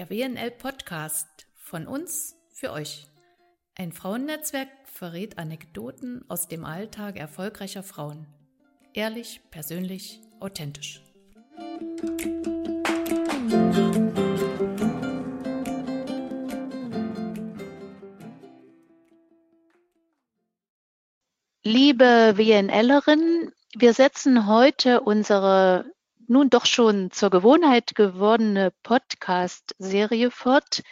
der 0.00 0.08
WNL 0.08 0.50
Podcast 0.52 1.46
von 1.56 1.86
uns 1.86 2.34
für 2.54 2.72
euch. 2.72 3.06
Ein 3.74 3.92
Frauennetzwerk 3.92 4.70
verrät 4.86 5.36
Anekdoten 5.36 6.24
aus 6.26 6.48
dem 6.48 6.64
Alltag 6.64 7.18
erfolgreicher 7.18 7.82
Frauen. 7.82 8.26
Ehrlich, 8.94 9.42
persönlich, 9.50 10.22
authentisch. 10.40 11.02
Liebe 21.62 22.32
WNLerin, 22.38 23.52
wir 23.76 23.92
setzen 23.92 24.46
heute 24.46 25.02
unsere 25.02 25.84
nun 26.30 26.48
doch 26.48 26.64
schon 26.64 27.10
zur 27.10 27.28
Gewohnheit 27.28 27.94
gewordene 27.96 28.72
Podcast-Serie 28.84 30.30
fort. 30.30 30.82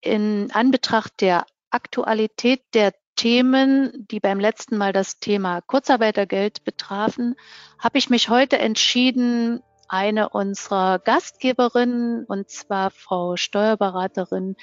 In 0.00 0.50
Anbetracht 0.52 1.20
der 1.20 1.44
Aktualität 1.70 2.62
der 2.72 2.94
Themen, 3.14 4.06
die 4.10 4.20
beim 4.20 4.40
letzten 4.40 4.78
Mal 4.78 4.92
das 4.94 5.18
Thema 5.20 5.60
Kurzarbeitergeld 5.60 6.64
betrafen, 6.64 7.34
habe 7.78 7.98
ich 7.98 8.08
mich 8.08 8.30
heute 8.30 8.58
entschieden, 8.58 9.62
eine 9.86 10.30
unserer 10.30 10.98
Gastgeberinnen, 10.98 12.24
und 12.24 12.48
zwar 12.48 12.90
Frau 12.90 13.36
Steuerberaterin 13.36 14.56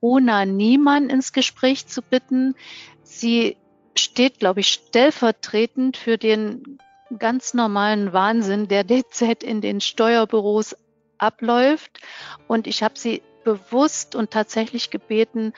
Runa 0.00 0.46
Niemann, 0.46 1.10
ins 1.10 1.32
Gespräch 1.32 1.86
zu 1.86 2.00
bitten. 2.00 2.54
Sie 3.02 3.58
steht, 3.94 4.38
glaube 4.38 4.60
ich, 4.60 4.68
stellvertretend 4.68 5.96
für 5.96 6.16
den 6.16 6.78
ganz 7.18 7.54
normalen 7.54 8.12
Wahnsinn, 8.12 8.68
der 8.68 8.84
derzeit 8.84 9.42
in 9.42 9.60
den 9.60 9.80
Steuerbüros 9.80 10.76
abläuft. 11.18 12.00
Und 12.46 12.66
ich 12.66 12.82
habe 12.82 12.98
sie 12.98 13.22
bewusst 13.44 14.14
und 14.14 14.30
tatsächlich 14.30 14.90
gebeten, 14.90 15.52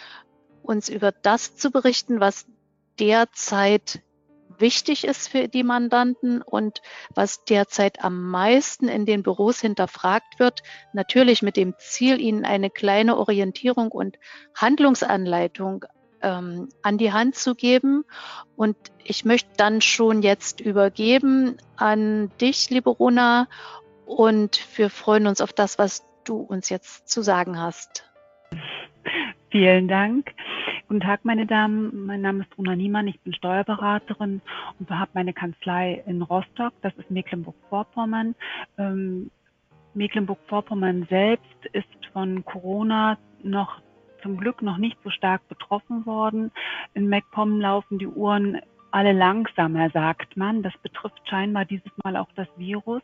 uns 0.63 0.89
über 0.89 1.13
das 1.13 1.57
zu 1.57 1.71
berichten, 1.71 2.21
was 2.21 2.47
derzeit 2.99 4.01
wichtig 4.59 5.05
ist 5.05 5.29
für 5.29 5.49
die 5.49 5.63
Mandanten 5.63 6.43
und 6.43 6.83
was 7.15 7.45
derzeit 7.45 8.05
am 8.05 8.31
meisten 8.31 8.89
in 8.89 9.07
den 9.07 9.23
Büros 9.23 9.61
hinterfragt 9.61 10.39
wird. 10.39 10.63
Natürlich 10.93 11.43
mit 11.43 11.57
dem 11.57 11.75
Ziel, 11.79 12.21
ihnen 12.21 12.45
eine 12.45 12.71
kleine 12.71 13.17
Orientierung 13.17 13.91
und 13.91 14.19
Handlungsanleitung 14.55 15.87
ähm, 16.23 16.69
an 16.83 16.99
die 16.99 17.13
Hand 17.13 17.37
zu 17.37 17.55
geben. 17.55 18.05
Und 18.57 18.77
ich 19.05 19.25
möchte 19.25 19.51
dann 19.57 19.81
schon 19.81 20.23
jetzt 20.23 20.61
übergeben 20.61 21.57
an 21.77 22.31
dich, 22.41 22.71
liebe 22.71 22.91
Rona. 22.91 23.49
Und 24.07 24.67
wir 24.77 24.91
freuen 24.91 25.27
uns 25.27 25.41
auf 25.41 25.53
das, 25.53 25.79
was 25.79 26.05
du 26.25 26.37
uns 26.37 26.69
jetzt 26.69 27.09
zu 27.09 27.23
sagen 27.23 27.59
hast. 27.59 28.05
Vielen 29.51 29.89
Dank. 29.89 30.33
Guten 30.87 31.01
Tag, 31.01 31.25
meine 31.25 31.47
Damen. 31.47 32.07
Mein 32.07 32.21
Name 32.21 32.43
ist 32.43 32.59
Runa 32.59 32.75
Niemann. 32.75 33.07
Ich 33.09 33.21
bin 33.21 33.33
Steuerberaterin 33.33 34.41
und 34.79 34.91
habe 34.91 35.11
meine 35.15 35.33
Kanzlei 35.33 36.03
in 36.07 36.23
Rostock. 36.23 36.73
Das 36.83 36.93
ist 36.97 37.11
Mecklenburg-Vorpommern. 37.11 38.35
Ähm, 38.79 39.31
Mecklenburg-Vorpommern 39.95 41.07
selbst 41.09 41.67
ist 41.73 41.87
von 42.13 42.45
Corona 42.45 43.19
noch 43.43 43.81
zum 44.23 44.37
Glück 44.37 44.63
noch 44.63 44.77
nicht 44.77 44.99
so 45.03 45.11
stark 45.11 45.47
betroffen 45.49 46.07
worden. 46.07 46.51
In 46.95 47.09
MacPom 47.09 47.61
laufen 47.61 47.99
die 47.99 48.07
Uhren 48.07 48.61
alle 48.93 49.13
langsamer, 49.13 49.91
sagt 49.91 50.37
man. 50.37 50.63
Das 50.63 50.77
betrifft 50.83 51.21
scheinbar 51.29 51.65
dieses 51.65 51.91
Mal 52.03 52.17
auch 52.17 52.29
das 52.35 52.49
Virus. 52.57 53.03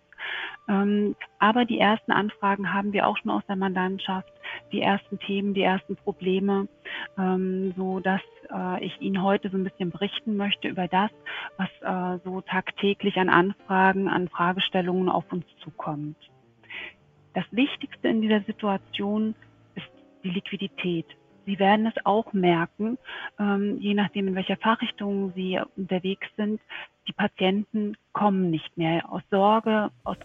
Ähm, 0.69 1.15
aber 1.39 1.65
die 1.65 1.79
ersten 1.79 2.13
Anfragen 2.13 2.73
haben 2.73 2.93
wir 2.93 3.07
auch 3.07 3.17
schon 3.19 3.31
aus 3.31 3.45
der 3.47 3.57
Mandantschaft, 3.57 4.33
die 4.73 4.83
ersten 4.83 5.19
Themen, 5.19 5.55
die 5.55 5.63
ersten 5.63 5.97
Probleme, 5.97 6.69
ähm, 7.19 7.73
so 7.77 8.01
dass 8.01 8.23
äh, 8.53 8.85
ich 8.85 9.01
Ihnen 9.01 9.23
heute 9.23 9.51
so 9.51 9.57
ein 9.57 9.65
bisschen 9.65 9.91
berichten 9.91 10.37
möchte 10.37 10.69
über 10.69 10.89
das, 10.89 11.11
was 11.57 11.69
äh, 11.83 12.21
so 12.25 12.41
tagtäglich 12.41 13.17
an 13.19 13.29
Anfragen, 13.29 14.09
an 14.09 14.29
Fragestellungen 14.29 15.09
auf 15.09 15.31
uns 15.33 15.45
zukommt. 15.63 16.17
Das 17.35 17.45
Wichtigste 17.51 18.09
in 18.09 18.23
dieser 18.23 18.41
Situation 18.41 19.35
die 20.27 20.35
Liquidität. 20.35 21.07
Sie 21.47 21.59
werden 21.61 21.87
es 21.87 21.95
auch 22.05 22.33
merken, 22.33 22.99
ähm, 23.39 23.79
je 23.81 23.95
nachdem, 23.95 24.27
in 24.27 24.35
welcher 24.35 24.57
Fachrichtung 24.57 25.33
Sie 25.37 25.61
unterwegs 25.77 26.27
sind, 26.37 26.61
die 27.07 27.13
Patienten 27.13 27.97
kommen 28.13 28.51
nicht 28.51 28.77
mehr 28.77 29.09
aus 29.11 29.23
Sorge, 29.31 29.91
aus 30.03 30.17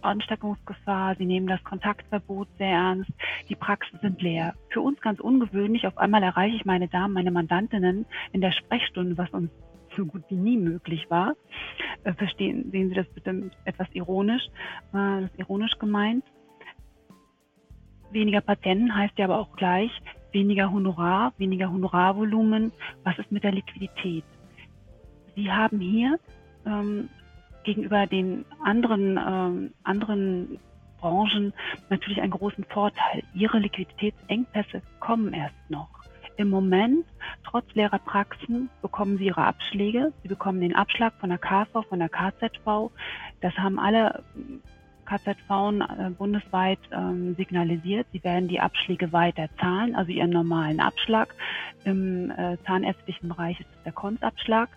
Ansteckungsgefahr. 0.00 1.14
Sie 1.16 1.26
nehmen 1.26 1.46
das 1.46 1.62
Kontaktverbot 1.62 2.48
sehr 2.56 2.70
ernst. 2.70 3.10
Die 3.50 3.54
Praxen 3.54 3.98
sind 4.00 4.22
leer. 4.22 4.54
Für 4.70 4.80
uns 4.80 4.98
ganz 5.02 5.20
ungewöhnlich. 5.20 5.86
Auf 5.86 5.98
einmal 5.98 6.22
erreiche 6.22 6.56
ich 6.56 6.64
meine 6.64 6.88
Damen, 6.88 7.12
meine 7.12 7.30
Mandantinnen 7.30 8.06
in 8.32 8.40
der 8.40 8.52
Sprechstunde, 8.52 9.18
was 9.18 9.28
uns 9.30 9.50
so 9.94 10.06
gut 10.06 10.22
wie 10.30 10.36
nie 10.36 10.56
möglich 10.56 11.10
war. 11.10 11.34
Äh, 12.04 12.14
verstehen, 12.14 12.70
sehen 12.70 12.88
Sie 12.88 12.94
das 12.94 13.06
bitte 13.08 13.50
etwas 13.66 13.88
ironisch, 13.92 14.46
äh, 14.94 15.20
das 15.20 15.24
ist 15.24 15.38
ironisch 15.38 15.78
gemeint. 15.78 16.24
Weniger 18.12 18.40
Patienten 18.40 18.94
heißt 18.94 19.18
ja 19.18 19.24
aber 19.24 19.38
auch 19.38 19.56
gleich 19.56 19.90
weniger 20.32 20.70
Honorar, 20.70 21.32
weniger 21.38 21.70
Honorarvolumen. 21.70 22.72
Was 23.04 23.18
ist 23.18 23.32
mit 23.32 23.44
der 23.44 23.52
Liquidität? 23.52 24.24
Sie 25.34 25.50
haben 25.50 25.80
hier 25.80 26.18
ähm, 26.66 27.08
gegenüber 27.64 28.06
den 28.06 28.44
anderen, 28.62 29.18
ähm, 29.18 29.74
anderen 29.82 30.58
Branchen 31.00 31.52
natürlich 31.88 32.20
einen 32.20 32.32
großen 32.32 32.64
Vorteil. 32.64 33.22
Ihre 33.34 33.58
Liquiditätsengpässe 33.58 34.82
kommen 35.00 35.32
erst 35.32 35.54
noch. 35.68 35.88
Im 36.36 36.48
Moment, 36.48 37.04
trotz 37.44 37.66
leerer 37.74 37.98
Praxen, 37.98 38.70
bekommen 38.80 39.18
Sie 39.18 39.26
Ihre 39.26 39.44
Abschläge. 39.44 40.12
Sie 40.22 40.28
bekommen 40.28 40.60
den 40.60 40.74
Abschlag 40.74 41.12
von 41.20 41.28
der 41.28 41.38
KV, 41.38 41.82
von 41.88 41.98
der 41.98 42.08
KZV. 42.08 42.90
Das 43.40 43.56
haben 43.58 43.78
alle 43.78 44.22
KZV 45.04 45.50
äh, 45.50 46.10
bundesweit 46.10 46.78
ähm, 46.92 47.34
signalisiert, 47.36 48.06
sie 48.12 48.22
werden 48.24 48.48
die 48.48 48.60
Abschläge 48.60 49.12
weiter 49.12 49.48
zahlen, 49.60 49.94
also 49.94 50.10
ihren 50.12 50.30
normalen 50.30 50.80
Abschlag. 50.80 51.34
Im 51.84 52.30
äh, 52.30 52.56
zahnärztlichen 52.66 53.28
Bereich 53.28 53.60
ist 53.60 53.68
es 53.76 53.82
der 53.84 53.92
Konsabschlag. 53.92 54.68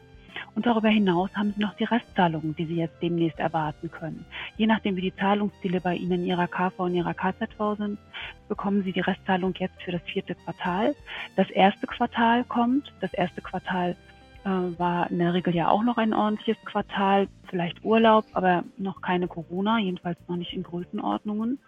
Und 0.54 0.66
darüber 0.66 0.90
hinaus 0.90 1.30
haben 1.34 1.54
Sie 1.56 1.62
noch 1.62 1.76
die 1.76 1.84
Restzahlungen, 1.84 2.56
die 2.56 2.66
Sie 2.66 2.76
jetzt 2.76 3.02
demnächst 3.02 3.40
erwarten 3.40 3.90
können. 3.92 4.26
Je 4.58 4.68
nachdem, 4.68 4.96
wie 4.96 5.02
die 5.02 5.16
Zahlungsziele 5.16 5.82
bei 5.82 5.96
Ihnen 5.96 6.24
in 6.24 6.26
Ihrer 6.26 6.48
KV 6.48 6.80
und 6.80 6.96
Ihrer 6.96 7.14
KZV 7.14 7.78
sind, 7.78 8.00
bekommen 8.48 8.84
Sie 8.84 8.92
die 8.92 9.02
Restzahlung 9.02 9.54
jetzt 9.58 9.82
für 9.82 9.92
das 9.92 10.02
vierte 10.04 10.36
Quartal. 10.36 10.96
Das 11.36 11.50
erste 11.50 11.88
Quartal 11.88 12.44
kommt. 12.46 12.94
Das 13.02 13.14
erste 13.14 13.42
Quartal 13.42 13.96
war 14.46 15.10
in 15.10 15.20
der 15.20 15.34
Regel 15.34 15.56
ja 15.56 15.70
auch 15.70 15.84
noch 15.84 15.98
ein 15.98 16.14
ordentliches 16.14 16.64
Quartal, 16.66 17.28
vielleicht 17.50 17.84
Urlaub, 17.84 18.26
aber 18.34 18.64
noch 18.78 19.02
keine 19.02 19.28
Corona, 19.28 19.80
jedenfalls 19.80 20.20
noch 20.28 20.36
nicht 20.36 20.54
in 20.54 20.64
Größenordnungen, 20.64 21.60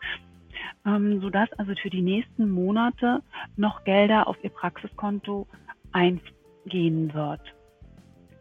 ähm, 0.86 1.20
sodass 1.22 1.52
also 1.54 1.74
für 1.82 1.90
die 1.90 2.02
nächsten 2.02 2.50
Monate 2.50 3.22
noch 3.56 3.84
Gelder 3.84 4.28
auf 4.28 4.38
Ihr 4.44 4.52
Praxiskonto 4.52 5.48
eingehen 5.92 7.14
wird. 7.14 7.42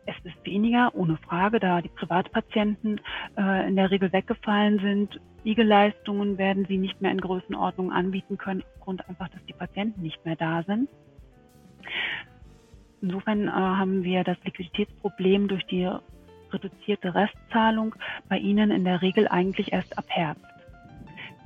Es 0.06 0.14
ist 0.24 0.44
weniger, 0.44 0.94
ohne 0.94 1.16
Frage, 1.16 1.58
da 1.58 1.80
die 1.80 1.88
Privatpatienten 1.88 3.00
äh, 3.36 3.66
in 3.66 3.74
der 3.74 3.90
Regel 3.90 4.12
weggefallen 4.12 4.78
sind. 4.78 5.20
IG-Leistungen 5.44 6.38
werden 6.38 6.64
sie 6.66 6.78
nicht 6.78 7.00
mehr 7.00 7.10
in 7.10 7.20
Größenordnung 7.20 7.90
anbieten 7.90 8.38
können, 8.38 8.62
aufgrund 8.74 9.08
einfach, 9.08 9.28
dass 9.28 9.44
die 9.46 9.52
Patienten 9.52 10.02
nicht 10.02 10.24
mehr 10.24 10.36
da 10.36 10.62
sind. 10.62 10.88
Insofern 13.02 13.48
äh, 13.48 13.50
haben 13.50 14.02
wir 14.04 14.24
das 14.24 14.38
Liquiditätsproblem 14.44 15.48
durch 15.48 15.64
die 15.66 15.88
reduzierte 16.50 17.14
Restzahlung 17.14 17.94
bei 18.28 18.38
Ihnen 18.38 18.70
in 18.70 18.84
der 18.84 19.02
Regel 19.02 19.28
eigentlich 19.28 19.72
erst 19.72 19.98
ab 19.98 20.06
Herbst. 20.08 20.44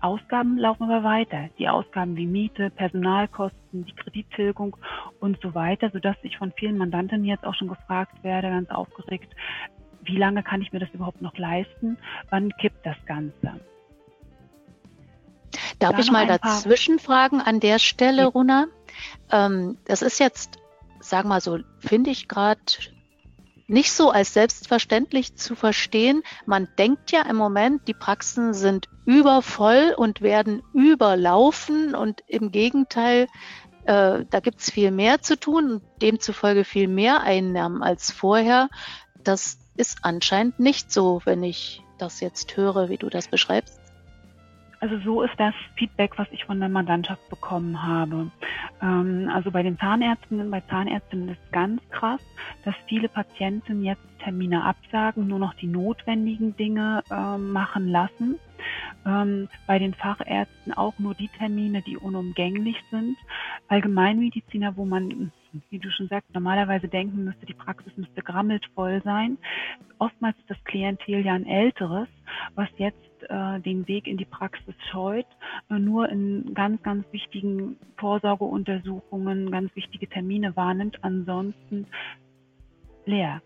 Ausgaben 0.01 0.57
laufen 0.57 0.85
aber 0.85 1.05
weiter. 1.05 1.51
Die 1.59 1.69
Ausgaben 1.69 2.17
wie 2.17 2.27
Miete, 2.27 2.71
Personalkosten, 2.71 3.85
die 3.85 3.93
Kredittilgung 3.93 4.77
und 5.21 5.39
so 5.43 5.55
weiter, 5.55 5.91
sodass 5.91 6.17
ich 6.23 6.39
von 6.39 6.53
vielen 6.53 6.79
Mandanten 6.79 7.25
jetzt 7.25 7.45
auch 7.45 7.55
schon 7.55 7.69
gefragt 7.69 8.23
werde, 8.23 8.49
ganz 8.49 8.71
aufgeregt, 8.71 9.35
wie 10.03 10.17
lange 10.17 10.43
kann 10.43 10.63
ich 10.63 10.73
mir 10.73 10.79
das 10.79 10.89
überhaupt 10.95 11.21
noch 11.21 11.37
leisten? 11.37 11.99
Wann 12.31 12.51
kippt 12.57 12.87
das 12.87 12.97
Ganze? 13.05 13.61
Darf 15.79 15.93
da 15.93 15.99
ich 15.99 16.11
mal 16.11 16.27
dazwischen 16.27 16.99
fragen 16.99 17.41
an 17.41 17.61
der 17.61 17.79
Stelle, 17.79 18.27
Runa? 18.27 18.67
Ähm, 19.31 19.77
das 19.85 20.01
ist 20.01 20.19
jetzt 20.19 20.60
sag 21.01 21.25
mal 21.25 21.41
so, 21.41 21.59
finde 21.79 22.11
ich 22.11 22.29
gerade 22.29 22.61
nicht 23.67 23.93
so 23.93 24.11
als 24.11 24.35
selbstverständlich 24.35 25.37
zu 25.37 25.55
verstehen. 25.55 26.23
Man 26.45 26.69
denkt 26.77 27.13
ja 27.13 27.23
im 27.23 27.37
Moment, 27.37 27.87
die 27.87 27.95
Praxen 27.95 28.53
sind 28.53 28.89
übervoll 29.07 29.95
und 29.97 30.23
werden 30.23 30.63
überlaufen 30.75 31.95
und 31.95 32.23
im 32.27 32.51
Gegenteil, 32.51 33.29
äh, 33.85 34.25
da 34.29 34.41
gibt 34.41 34.61
es 34.61 34.71
viel 34.71 34.91
mehr 34.91 35.23
zu 35.23 35.39
tun 35.39 35.73
und 35.73 35.83
demzufolge 36.03 36.65
viel 36.65 36.89
mehr 36.89 37.23
Einnahmen 37.23 37.83
als 37.83 38.11
vorher. 38.11 38.69
Das 39.23 39.59
ist 39.77 39.99
anscheinend 40.03 40.59
nicht 40.59 40.93
so, 40.93 41.23
wenn 41.25 41.43
ich 41.43 41.83
das 41.99 42.21
jetzt 42.21 42.57
höre, 42.57 42.89
wie 42.89 42.99
du 42.99 43.09
das 43.09 43.29
beschreibst. 43.29 43.80
Also 44.81 44.99
so 45.01 45.23
ist 45.23 45.35
das 45.37 45.55
Feedback, 45.77 46.19
was 46.19 46.27
ich 46.33 46.45
von 46.47 46.59
der 46.59 46.71
Mandantschaft 46.71 47.29
bekommen 47.29 47.83
habe. 47.83 48.31
Ähm, 48.81 49.31
also 49.33 49.51
bei 49.51 49.63
den 49.63 49.79
Zahnärztinnen, 49.79 50.51
bei 50.51 50.63
Zahnärztinnen 50.63 51.29
ist 51.29 51.53
ganz 51.53 51.83
krass, 51.91 52.21
dass 52.65 52.75
viele 52.89 53.09
Patienten 53.09 53.85
jetzt 53.85 54.01
Termine 54.21 54.65
absagen, 54.65 55.29
nur 55.29 55.39
noch 55.39 55.55
die 55.55 55.67
notwendigen 55.67 56.57
Dinge 56.57 57.03
äh, 57.11 57.37
machen 57.37 57.89
lassen. 57.89 58.39
Ähm, 59.07 59.49
bei 59.67 59.79
den 59.79 59.95
Fachärzten 59.95 60.73
auch 60.73 60.99
nur 60.99 61.15
die 61.15 61.29
Termine, 61.29 61.83
die 61.83 61.97
unumgänglich 61.97 62.77
sind. 62.91 63.17
Allgemeinmediziner, 63.69 64.77
wo 64.77 64.85
man, 64.87 65.31
wie 65.69 65.79
du 65.79 65.91
schon 65.91 66.09
sagst, 66.09 66.33
normalerweise 66.35 66.89
denken 66.89 67.25
müsste, 67.25 67.45
die 67.47 67.55
Praxis 67.55 67.95
müsste 67.97 68.23
grammelt 68.23 68.65
voll 68.75 69.03
sein. 69.05 69.37
Oftmals 69.99 70.39
ist 70.39 70.51
das 70.51 70.65
Klientel 70.65 71.25
ja 71.25 71.35
ein 71.35 71.47
älteres, 71.47 72.09
was 72.55 72.69
jetzt 72.77 73.10
äh, 73.29 73.61
den 73.61 73.87
Weg 73.89 74.07
in 74.07 74.17
die 74.17 74.25
Praxis 74.25 74.75
scheut, 74.91 75.27
äh, 75.69 75.79
nur 75.79 76.09
in 76.09 76.55
ganz, 76.55 76.83
ganz 76.83 77.05
wichtigen 77.13 77.77
Vorsorgeuntersuchungen 77.97 79.51
ganz 79.51 79.75
wichtige 79.77 80.09
Termine 80.09 80.57
wahrnimmt, 80.57 81.03
ansonsten 81.03 81.87
leer. 83.05 83.43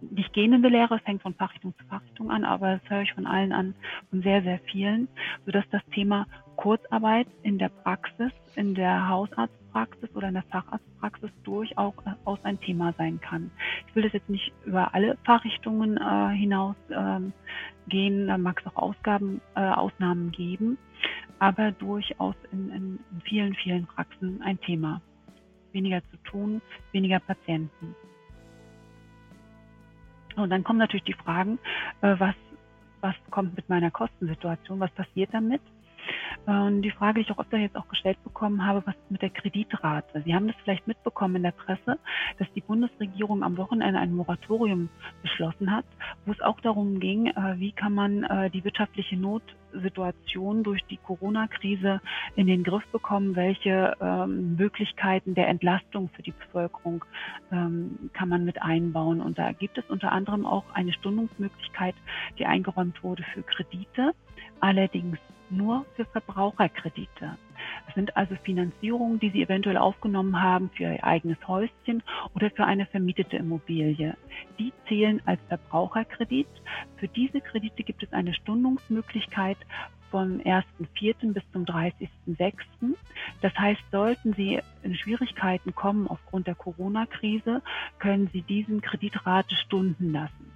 Nicht 0.00 0.32
gähnende 0.32 0.68
Lehre, 0.68 0.96
es 0.96 1.06
hängt 1.06 1.22
von 1.22 1.34
Fachrichtung 1.34 1.74
zu 1.78 1.84
Fachrichtung 1.86 2.30
an, 2.30 2.44
aber 2.44 2.78
das 2.78 2.90
höre 2.90 3.02
ich 3.02 3.12
von 3.14 3.26
allen 3.26 3.52
an, 3.52 3.74
von 4.10 4.22
sehr, 4.22 4.42
sehr 4.42 4.58
vielen, 4.70 5.08
sodass 5.44 5.64
das 5.70 5.84
Thema 5.94 6.26
Kurzarbeit 6.56 7.26
in 7.42 7.58
der 7.58 7.68
Praxis, 7.68 8.32
in 8.54 8.74
der 8.74 9.08
Hausarztpraxis 9.08 10.14
oder 10.14 10.28
in 10.28 10.34
der 10.34 10.42
Facharztpraxis 10.44 11.30
durchaus 11.44 11.94
ein 12.42 12.60
Thema 12.60 12.92
sein 12.98 13.20
kann. 13.20 13.50
Ich 13.88 13.94
will 13.94 14.02
das 14.02 14.12
jetzt 14.12 14.28
nicht 14.28 14.52
über 14.64 14.94
alle 14.94 15.16
Fachrichtungen 15.24 15.96
äh, 15.96 16.34
hinaus 16.36 16.76
ähm, 16.90 17.32
da 17.88 18.38
mag 18.38 18.60
es 18.60 18.66
auch 18.66 18.76
Ausgaben, 18.82 19.40
äh, 19.54 19.60
Ausnahmen 19.60 20.32
geben, 20.32 20.76
aber 21.38 21.72
durchaus 21.72 22.34
in, 22.52 22.70
in, 22.70 22.98
in 23.12 23.20
vielen, 23.22 23.54
vielen 23.54 23.86
Praxen 23.86 24.42
ein 24.42 24.60
Thema. 24.60 25.00
Weniger 25.72 26.00
zu 26.10 26.16
tun, 26.28 26.62
weniger 26.92 27.20
Patienten. 27.20 27.94
Und 30.36 30.50
dann 30.50 30.64
kommen 30.64 30.78
natürlich 30.78 31.04
die 31.04 31.12
Fragen, 31.12 31.58
äh, 32.00 32.14
was, 32.18 32.34
was 33.00 33.14
kommt 33.30 33.56
mit 33.56 33.68
meiner 33.68 33.90
Kostensituation, 33.90 34.80
was 34.80 34.90
passiert 34.92 35.32
damit? 35.32 35.60
Und 36.44 36.82
die 36.82 36.90
Frage, 36.90 37.14
die 37.14 37.20
ich 37.22 37.30
auch 37.30 37.38
öfter 37.38 37.58
jetzt 37.58 37.76
auch 37.76 37.88
gestellt 37.88 38.22
bekommen 38.22 38.64
habe, 38.64 38.82
was 38.86 38.94
mit 39.08 39.22
der 39.22 39.30
Kreditrate? 39.30 40.22
Sie 40.24 40.34
haben 40.34 40.46
das 40.46 40.56
vielleicht 40.62 40.86
mitbekommen 40.86 41.36
in 41.36 41.42
der 41.42 41.52
Presse, 41.52 41.98
dass 42.38 42.46
die 42.54 42.60
Bundesregierung 42.60 43.42
am 43.42 43.56
Wochenende 43.56 43.98
ein 43.98 44.14
Moratorium 44.14 44.88
beschlossen 45.22 45.74
hat, 45.74 45.84
wo 46.24 46.32
es 46.32 46.40
auch 46.40 46.60
darum 46.60 47.00
ging, 47.00 47.26
äh, 47.28 47.58
wie 47.58 47.72
kann 47.72 47.94
man 47.94 48.22
äh, 48.24 48.50
die 48.50 48.62
wirtschaftliche 48.64 49.16
Notsituation 49.16 50.62
durch 50.62 50.84
die 50.84 50.98
Corona-Krise 50.98 52.00
in 52.36 52.46
den 52.46 52.62
Griff 52.62 52.86
bekommen, 52.92 53.34
welche 53.34 53.96
ähm, 54.00 54.56
Möglichkeiten 54.56 55.34
der 55.34 55.48
Entlastung 55.48 56.10
für 56.10 56.22
die 56.22 56.32
Bevölkerung 56.32 57.04
ähm, 57.50 58.10
kann 58.12 58.28
man 58.28 58.44
mit 58.44 58.62
einbauen. 58.62 59.20
Und 59.20 59.38
da 59.38 59.52
gibt 59.52 59.78
es 59.78 59.84
unter 59.88 60.12
anderem 60.12 60.46
auch 60.46 60.64
eine 60.74 60.92
Stundungsmöglichkeit, 60.92 61.94
die 62.38 62.46
eingeräumt 62.46 63.02
wurde 63.02 63.24
für 63.34 63.42
Kredite. 63.42 64.12
Allerdings 64.60 65.18
nur 65.50 65.84
für 65.94 66.04
Verbraucherkredite. 66.06 67.36
Es 67.88 67.94
sind 67.94 68.16
also 68.16 68.34
Finanzierungen, 68.42 69.20
die 69.20 69.30
Sie 69.30 69.42
eventuell 69.42 69.76
aufgenommen 69.76 70.42
haben 70.42 70.70
für 70.70 70.84
Ihr 70.84 71.04
eigenes 71.04 71.38
Häuschen 71.46 72.02
oder 72.34 72.50
für 72.50 72.64
eine 72.64 72.86
vermietete 72.86 73.36
Immobilie. 73.36 74.16
Die 74.58 74.72
zählen 74.88 75.22
als 75.24 75.40
Verbraucherkredit. 75.48 76.48
Für 76.96 77.08
diese 77.08 77.40
Kredite 77.40 77.82
gibt 77.82 78.02
es 78.02 78.12
eine 78.12 78.34
Stundungsmöglichkeit 78.34 79.58
vom 80.10 80.38
1.4. 80.38 81.32
bis 81.32 81.42
zum 81.52 81.64
30.6. 81.64 82.54
Das 83.40 83.54
heißt, 83.58 83.82
sollten 83.90 84.34
Sie 84.34 84.60
in 84.82 84.94
Schwierigkeiten 84.94 85.74
kommen 85.74 86.06
aufgrund 86.06 86.46
der 86.46 86.54
Corona-Krise, 86.54 87.62
können 87.98 88.30
Sie 88.32 88.42
diesen 88.42 88.80
Kreditrate 88.80 89.54
stunden 89.56 90.12
lassen. 90.12 90.52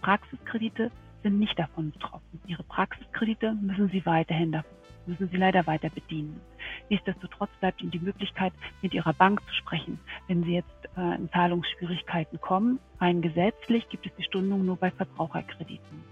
Praxiskredite 0.00 0.90
sind 1.22 1.38
nicht 1.38 1.58
davon 1.58 1.90
betroffen. 1.90 2.40
Ihre 2.46 2.62
Praxiskredite 2.62 3.54
müssen 3.54 3.88
Sie 3.90 4.04
weiterhin, 4.06 4.62
müssen 5.06 5.28
Sie 5.28 5.36
leider 5.36 5.66
weiter 5.66 5.90
bedienen. 5.90 6.40
Nichtsdestotrotz 6.88 7.50
bleibt 7.60 7.82
Ihnen 7.82 7.90
die 7.90 7.98
Möglichkeit, 7.98 8.52
mit 8.82 8.94
Ihrer 8.94 9.12
Bank 9.12 9.40
zu 9.46 9.54
sprechen, 9.54 9.98
wenn 10.28 10.44
Sie 10.44 10.54
jetzt 10.54 10.88
äh, 10.96 11.16
in 11.16 11.30
Zahlungsschwierigkeiten 11.30 12.40
kommen. 12.40 12.78
Rein 13.00 13.22
gesetzlich 13.22 13.88
gibt 13.88 14.06
es 14.06 14.12
die 14.16 14.24
Stundung 14.24 14.64
nur 14.64 14.76
bei 14.76 14.90
Verbraucherkrediten. 14.90 16.04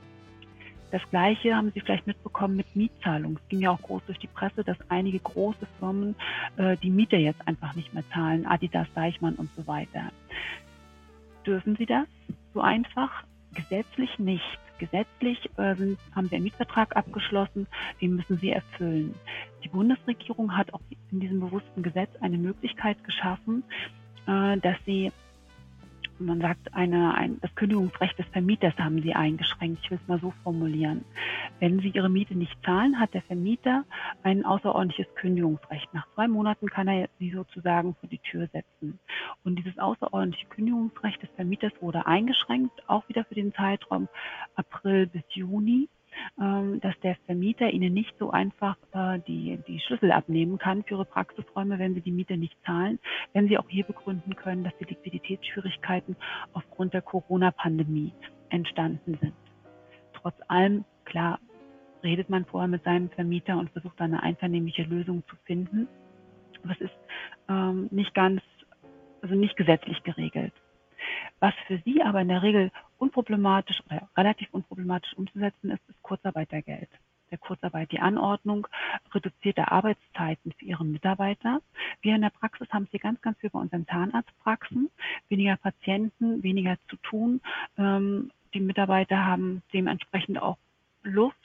Das 0.90 1.02
Gleiche 1.10 1.54
haben 1.54 1.70
Sie 1.72 1.80
vielleicht 1.80 2.06
mitbekommen 2.06 2.56
mit 2.56 2.74
Mietzahlungen. 2.74 3.38
Es 3.42 3.48
ging 3.48 3.60
ja 3.60 3.70
auch 3.70 3.82
groß 3.82 4.02
durch 4.06 4.18
die 4.18 4.26
Presse, 4.26 4.64
dass 4.64 4.78
einige 4.88 5.18
große 5.18 5.66
Firmen 5.78 6.16
äh, 6.56 6.76
die 6.78 6.90
Miete 6.90 7.16
jetzt 7.16 7.46
einfach 7.46 7.74
nicht 7.74 7.92
mehr 7.92 8.04
zahlen, 8.12 8.46
Adidas, 8.46 8.88
Deichmann 8.94 9.34
und 9.34 9.50
so 9.54 9.66
weiter. 9.66 10.10
Dürfen 11.44 11.76
Sie 11.76 11.86
das 11.86 12.06
so 12.54 12.60
einfach? 12.60 13.24
Gesetzlich 13.54 14.18
nicht. 14.18 14.58
Gesetzlich 14.78 15.50
äh, 15.56 15.74
haben 16.14 16.28
sie 16.28 16.36
einen 16.36 16.44
Mietvertrag 16.44 16.96
abgeschlossen, 16.96 17.66
den 18.00 18.16
müssen 18.16 18.38
sie 18.38 18.50
erfüllen. 18.50 19.14
Die 19.64 19.68
Bundesregierung 19.68 20.56
hat 20.56 20.72
auch 20.72 20.80
in 21.10 21.20
diesem 21.20 21.40
bewussten 21.40 21.82
Gesetz 21.82 22.10
eine 22.20 22.38
Möglichkeit 22.38 23.02
geschaffen, 23.04 23.64
äh, 24.26 24.56
dass 24.58 24.76
sie 24.86 25.12
man 26.20 26.40
sagt, 26.40 26.74
eine, 26.74 27.14
ein, 27.14 27.38
das 27.40 27.54
Kündigungsrecht 27.54 28.18
des 28.18 28.26
Vermieters 28.26 28.74
haben 28.78 29.02
sie 29.02 29.14
eingeschränkt. 29.14 29.80
Ich 29.82 29.90
will 29.90 29.98
es 30.02 30.08
mal 30.08 30.20
so 30.20 30.32
formulieren. 30.42 31.04
Wenn 31.60 31.80
sie 31.80 31.88
ihre 31.88 32.08
Miete 32.08 32.36
nicht 32.36 32.56
zahlen, 32.64 32.98
hat 32.98 33.14
der 33.14 33.22
Vermieter 33.22 33.84
ein 34.22 34.44
außerordentliches 34.44 35.14
Kündigungsrecht. 35.14 35.92
Nach 35.94 36.06
zwei 36.14 36.28
Monaten 36.28 36.68
kann 36.68 36.88
er 36.88 37.08
sie 37.18 37.30
sozusagen 37.30 37.94
vor 37.94 38.08
die 38.08 38.18
Tür 38.18 38.48
setzen. 38.48 38.98
Und 39.44 39.56
dieses 39.56 39.78
außerordentliche 39.78 40.46
Kündigungsrecht 40.48 41.22
des 41.22 41.30
Vermieters 41.36 41.72
wurde 41.80 42.06
eingeschränkt, 42.06 42.88
auch 42.88 43.08
wieder 43.08 43.24
für 43.24 43.34
den 43.34 43.52
Zeitraum 43.54 44.08
April 44.54 45.06
bis 45.06 45.22
Juni. 45.30 45.88
Ähm, 46.40 46.80
dass 46.80 46.98
der 47.00 47.16
Vermieter 47.26 47.70
ihnen 47.70 47.92
nicht 47.92 48.14
so 48.18 48.30
einfach 48.30 48.76
äh, 48.92 49.18
die, 49.26 49.58
die 49.66 49.80
Schlüssel 49.80 50.12
abnehmen 50.12 50.58
kann 50.58 50.84
für 50.84 50.94
ihre 50.94 51.04
Praxisräume, 51.04 51.78
wenn 51.78 51.94
sie 51.94 52.00
die 52.00 52.12
Miete 52.12 52.36
nicht 52.36 52.56
zahlen, 52.64 52.98
wenn 53.32 53.48
sie 53.48 53.58
auch 53.58 53.68
hier 53.68 53.84
begründen 53.84 54.36
können, 54.36 54.62
dass 54.62 54.76
die 54.78 54.84
Liquiditätsschwierigkeiten 54.84 56.16
aufgrund 56.52 56.94
der 56.94 57.02
Corona-Pandemie 57.02 58.12
entstanden 58.50 59.18
sind. 59.20 59.34
Trotz 60.14 60.36
allem, 60.46 60.84
klar, 61.04 61.40
redet 62.02 62.30
man 62.30 62.44
vorher 62.44 62.68
mit 62.68 62.84
seinem 62.84 63.10
Vermieter 63.10 63.58
und 63.58 63.70
versucht 63.70 64.00
eine 64.00 64.22
einvernehmliche 64.22 64.82
Lösung 64.82 65.24
zu 65.28 65.36
finden. 65.44 65.88
Aber 66.62 66.72
es 66.72 66.80
ist 66.80 66.98
ähm, 67.48 67.88
nicht 67.90 68.14
ganz, 68.14 68.42
also 69.22 69.34
nicht 69.34 69.56
gesetzlich 69.56 70.02
geregelt. 70.04 70.52
Was 71.40 71.54
für 71.66 71.78
sie 71.84 72.02
aber 72.02 72.20
in 72.20 72.28
der 72.28 72.42
Regel 72.42 72.70
unproblematisch 72.98 73.80
oder 73.86 74.08
relativ 74.16 74.48
unproblematisch 74.52 75.14
umzusetzen 75.14 75.70
ist, 75.70 75.88
ist 75.88 76.02
Kurzarbeitergeld. 76.02 76.88
Der 77.30 77.38
Kurzarbeit, 77.38 77.92
die 77.92 78.00
Anordnung 78.00 78.66
reduzierter 79.12 79.70
Arbeitszeiten 79.70 80.52
für 80.52 80.64
ihre 80.64 80.84
Mitarbeiter. 80.84 81.60
Wir 82.00 82.14
in 82.14 82.22
der 82.22 82.30
Praxis 82.30 82.68
haben 82.70 82.84
es 82.84 82.90
hier 82.90 83.00
ganz, 83.00 83.20
ganz 83.20 83.38
viel 83.38 83.50
bei 83.50 83.58
unseren 83.58 83.86
Zahnarztpraxen. 83.86 84.90
Weniger 85.28 85.56
Patienten, 85.56 86.42
weniger 86.42 86.76
zu 86.88 86.96
tun. 86.96 87.42
Ähm, 87.76 88.30
die 88.54 88.60
Mitarbeiter 88.60 89.26
haben 89.26 89.62
dementsprechend 89.74 90.40
auch 90.40 90.56
Luft. 91.02 91.36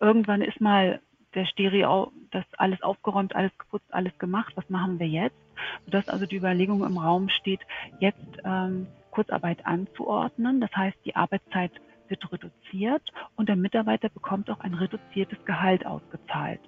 Irgendwann 0.00 0.40
ist 0.40 0.60
mal 0.60 1.00
der 1.34 1.46
Stereo, 1.46 2.12
das 2.30 2.44
alles 2.56 2.82
aufgeräumt, 2.82 3.34
alles 3.36 3.56
geputzt, 3.58 3.92
alles 3.92 4.16
gemacht. 4.18 4.52
Was 4.56 4.68
machen 4.70 4.98
wir 4.98 5.06
jetzt? 5.06 5.36
Sodass 5.84 6.08
also 6.08 6.26
die 6.26 6.36
Überlegung 6.36 6.84
im 6.84 6.98
Raum 6.98 7.28
steht, 7.28 7.60
jetzt 7.98 8.38
ähm, 8.44 8.86
Kurzarbeit 9.10 9.66
anzuordnen. 9.66 10.60
Das 10.60 10.70
heißt, 10.74 10.96
die 11.04 11.16
Arbeitszeit 11.16 11.72
wird 12.08 12.32
reduziert 12.32 13.02
und 13.36 13.48
der 13.48 13.56
Mitarbeiter 13.56 14.08
bekommt 14.08 14.50
auch 14.50 14.60
ein 14.60 14.74
reduziertes 14.74 15.38
Gehalt 15.44 15.86
ausgezahlt. 15.86 16.60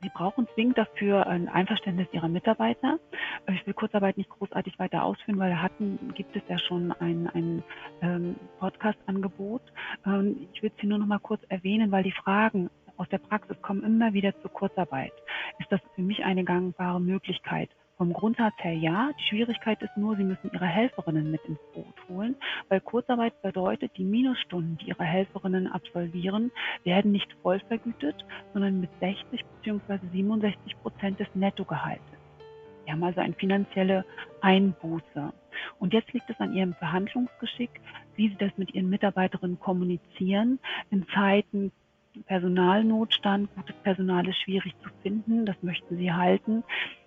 Sie 0.00 0.10
brauchen 0.10 0.46
zwingend 0.54 0.78
dafür 0.78 1.26
ein 1.26 1.48
Einverständnis 1.48 2.06
Ihrer 2.12 2.28
Mitarbeiter. 2.28 3.00
Ich 3.52 3.66
will 3.66 3.74
Kurzarbeit 3.74 4.16
nicht 4.16 4.30
großartig 4.30 4.78
weiter 4.78 5.02
ausführen, 5.02 5.38
weil 5.38 5.50
da 5.50 5.60
hatten, 5.60 6.14
gibt 6.14 6.36
es 6.36 6.42
ja 6.48 6.56
schon 6.58 6.92
ein, 6.92 7.28
ein 7.34 7.64
ähm, 8.00 8.36
Podcast-Angebot. 8.60 9.62
Ähm, 10.06 10.48
ich 10.52 10.62
will 10.62 10.70
es 10.72 10.80
hier 10.80 10.88
nur 10.88 10.98
noch 10.98 11.06
mal 11.06 11.18
kurz 11.18 11.42
erwähnen, 11.48 11.90
weil 11.90 12.04
die 12.04 12.12
Fragen 12.12 12.70
aus 12.98 13.08
der 13.08 13.18
Praxis 13.18 13.60
kommen 13.62 13.84
immer 13.84 14.12
wieder 14.12 14.38
zur 14.42 14.52
Kurzarbeit. 14.52 15.12
Ist 15.58 15.72
das 15.72 15.80
für 15.94 16.02
mich 16.02 16.24
eine 16.24 16.44
gangbare 16.44 17.00
Möglichkeit? 17.00 17.70
Vom 17.96 18.12
Grundsatz 18.12 18.54
her 18.58 18.74
ja. 18.74 19.10
Die 19.18 19.24
Schwierigkeit 19.24 19.82
ist 19.82 19.96
nur, 19.96 20.16
Sie 20.16 20.22
müssen 20.22 20.50
Ihre 20.52 20.66
Helferinnen 20.66 21.30
mit 21.30 21.44
ins 21.46 21.58
Boot 21.74 21.94
holen, 22.08 22.36
weil 22.68 22.80
Kurzarbeit 22.80 23.40
bedeutet, 23.42 23.92
die 23.96 24.04
Minusstunden, 24.04 24.78
die 24.78 24.88
Ihre 24.88 25.04
Helferinnen 25.04 25.66
absolvieren, 25.66 26.52
werden 26.84 27.10
nicht 27.10 27.32
voll 27.42 27.60
vergütet, 27.66 28.14
sondern 28.52 28.80
mit 28.80 28.90
60 29.00 29.44
bzw. 29.62 29.98
67 30.12 30.80
Prozent 30.80 31.18
des 31.18 31.26
Nettogehaltes. 31.34 32.04
Sie 32.84 32.92
haben 32.92 33.02
also 33.02 33.20
eine 33.20 33.34
finanzielle 33.34 34.04
Einbuße. 34.40 35.32
Und 35.80 35.92
jetzt 35.92 36.12
liegt 36.12 36.30
es 36.30 36.38
an 36.38 36.54
Ihrem 36.54 36.74
Verhandlungsgeschick, 36.74 37.80
wie 38.14 38.28
sie 38.28 38.36
das 38.36 38.56
mit 38.56 38.74
ihren 38.74 38.90
Mitarbeiterinnen 38.90 39.58
kommunizieren. 39.60 40.58
In 40.90 41.06
Zeiten 41.08 41.72
Personalnotstand, 42.24 43.54
gutes 43.54 43.76
Personal 43.82 44.26
ist 44.28 44.40
schwierig 44.42 44.74
zu 44.82 44.90
finden, 45.02 45.46
das 45.46 45.56
möchten 45.62 45.96
sie 45.96 46.12
halten, 46.12 46.64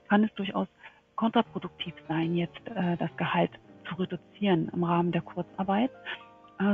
kann 0.07 0.23
es 0.23 0.33
durchaus 0.35 0.67
kontraproduktiv 1.15 1.93
sein, 2.07 2.35
jetzt 2.35 2.67
äh, 2.75 2.97
das 2.97 3.15
Gehalt 3.17 3.51
zu 3.87 3.95
reduzieren 3.95 4.69
im 4.73 4.83
Rahmen 4.83 5.11
der 5.11 5.21
Kurzarbeit 5.21 5.91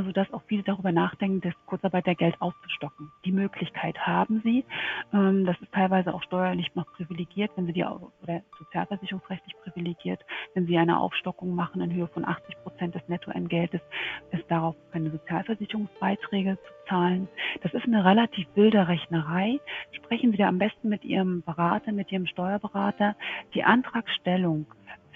sodass 0.06 0.32
auch 0.34 0.42
viele 0.48 0.64
darüber 0.64 0.92
nachdenken, 0.92 1.42
das 1.42 1.54
Kurzarbeitergeld 1.66 2.40
aufzustocken. 2.42 3.12
Die 3.26 3.32
Möglichkeit 3.32 3.98
haben 4.00 4.42
sie. 4.44 4.66
Ähm, 5.14 5.46
das 5.46 5.60
ist 5.62 5.72
teilweise 5.72 6.14
auch 6.14 6.24
steuerlich 6.24 6.74
noch 6.76 6.86
privilegiert, 6.94 7.52
wenn 7.56 7.66
sie 7.66 7.74
die 7.74 7.84
oder 7.84 8.42
sozialversicherungsrechtlich 8.60 9.56
privilegiert, 9.64 10.22
wenn 10.54 10.66
sie 10.66 10.78
eine 10.78 11.00
Aufstockung 11.00 11.56
machen 11.56 11.82
in 11.82 11.94
Höhe 11.94 12.08
von 12.08 12.26
80 12.26 12.56
Prozent 12.64 12.96
des 12.96 13.08
Nettoentgeltes, 13.08 13.82
ist 14.32 14.50
darauf 14.50 14.76
keine 14.92 15.12
Sozialversicherungsbeiträge 15.12 16.58
zu 16.58 16.90
zahlen. 16.90 17.28
Das 17.62 17.74
ist 17.74 17.86
eine 17.86 18.04
relativ 18.04 18.48
wilde 18.56 18.88
Rechnerei. 18.88 19.60
Sprechen 19.92 20.32
Sie 20.32 20.38
da 20.38 20.48
am 20.48 20.58
besten 20.58 20.90
mit 20.90 21.04
Ihrem 21.04 21.44
Berater, 21.44 21.92
mit 21.92 22.12
Ihrem 22.12 22.28
Steuerberater. 22.28 23.16
Die 23.54 23.64
Antragstellung 23.64 24.66